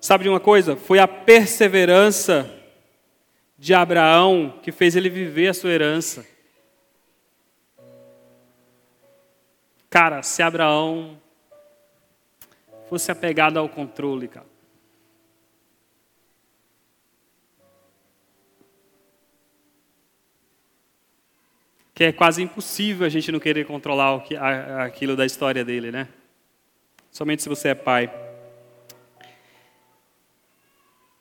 Sabe 0.00 0.24
de 0.24 0.30
uma 0.30 0.40
coisa? 0.40 0.76
Foi 0.76 1.00
a 1.00 1.08
perseverança 1.08 2.59
de 3.60 3.74
Abraão 3.74 4.58
que 4.62 4.72
fez 4.72 4.96
ele 4.96 5.10
viver 5.10 5.48
a 5.48 5.54
sua 5.54 5.68
herança. 5.68 6.26
Cara, 9.90 10.22
se 10.22 10.42
Abraão 10.42 11.20
fosse 12.88 13.12
apegado 13.12 13.58
ao 13.58 13.68
controle, 13.68 14.28
cara. 14.28 14.46
Que 21.94 22.04
é 22.04 22.12
quase 22.12 22.42
impossível 22.42 23.06
a 23.06 23.10
gente 23.10 23.30
não 23.30 23.38
querer 23.38 23.66
controlar 23.66 24.24
aquilo 24.86 25.14
da 25.14 25.26
história 25.26 25.62
dele, 25.62 25.92
né? 25.92 26.08
Somente 27.10 27.42
se 27.42 27.48
você 27.50 27.68
é 27.68 27.74
pai. 27.74 28.10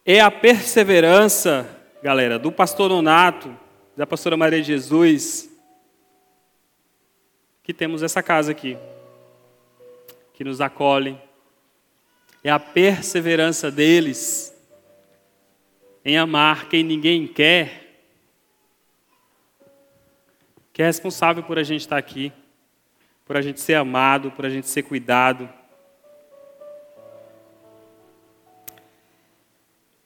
É 0.05 0.21
a 0.21 0.31
perseverança, 0.31 1.78
galera, 2.01 2.39
do 2.39 2.51
pastor 2.51 2.89
Nonato, 2.89 3.55
da 3.95 4.07
pastora 4.07 4.37
Maria 4.37 4.63
Jesus, 4.63 5.49
que 7.61 7.73
temos 7.73 8.01
essa 8.01 8.23
casa 8.23 8.51
aqui, 8.51 8.77
que 10.33 10.43
nos 10.43 10.61
acolhe. 10.61 11.19
É 12.41 12.49
a 12.49 12.59
perseverança 12.59 13.69
deles 13.69 14.55
em 16.05 16.17
amar 16.17 16.69
quem 16.69 16.83
ninguém 16.83 17.27
quer, 17.27 18.05
que 20.71 20.81
é 20.81 20.85
responsável 20.85 21.43
por 21.43 21.59
a 21.59 21.63
gente 21.63 21.81
estar 21.81 21.97
aqui, 21.97 22.31
por 23.25 23.35
a 23.35 23.41
gente 23.41 23.59
ser 23.59 23.73
amado, 23.73 24.31
por 24.31 24.45
a 24.45 24.49
gente 24.49 24.69
ser 24.69 24.83
cuidado. 24.83 25.49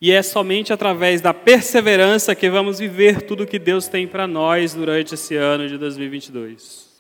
E 0.04 0.12
é 0.12 0.22
somente 0.22 0.74
através 0.74 1.22
da 1.22 1.34
perseverança 1.34 2.36
que 2.36 2.50
vamos 2.50 2.78
viver 2.78 3.22
tudo 3.22 3.48
que 3.48 3.58
Deus 3.58 3.88
tem 3.88 4.06
para 4.06 4.28
nós 4.28 4.74
durante 4.74 5.14
esse 5.14 5.34
ano 5.38 5.66
de 5.66 5.78
2022. 5.78 6.93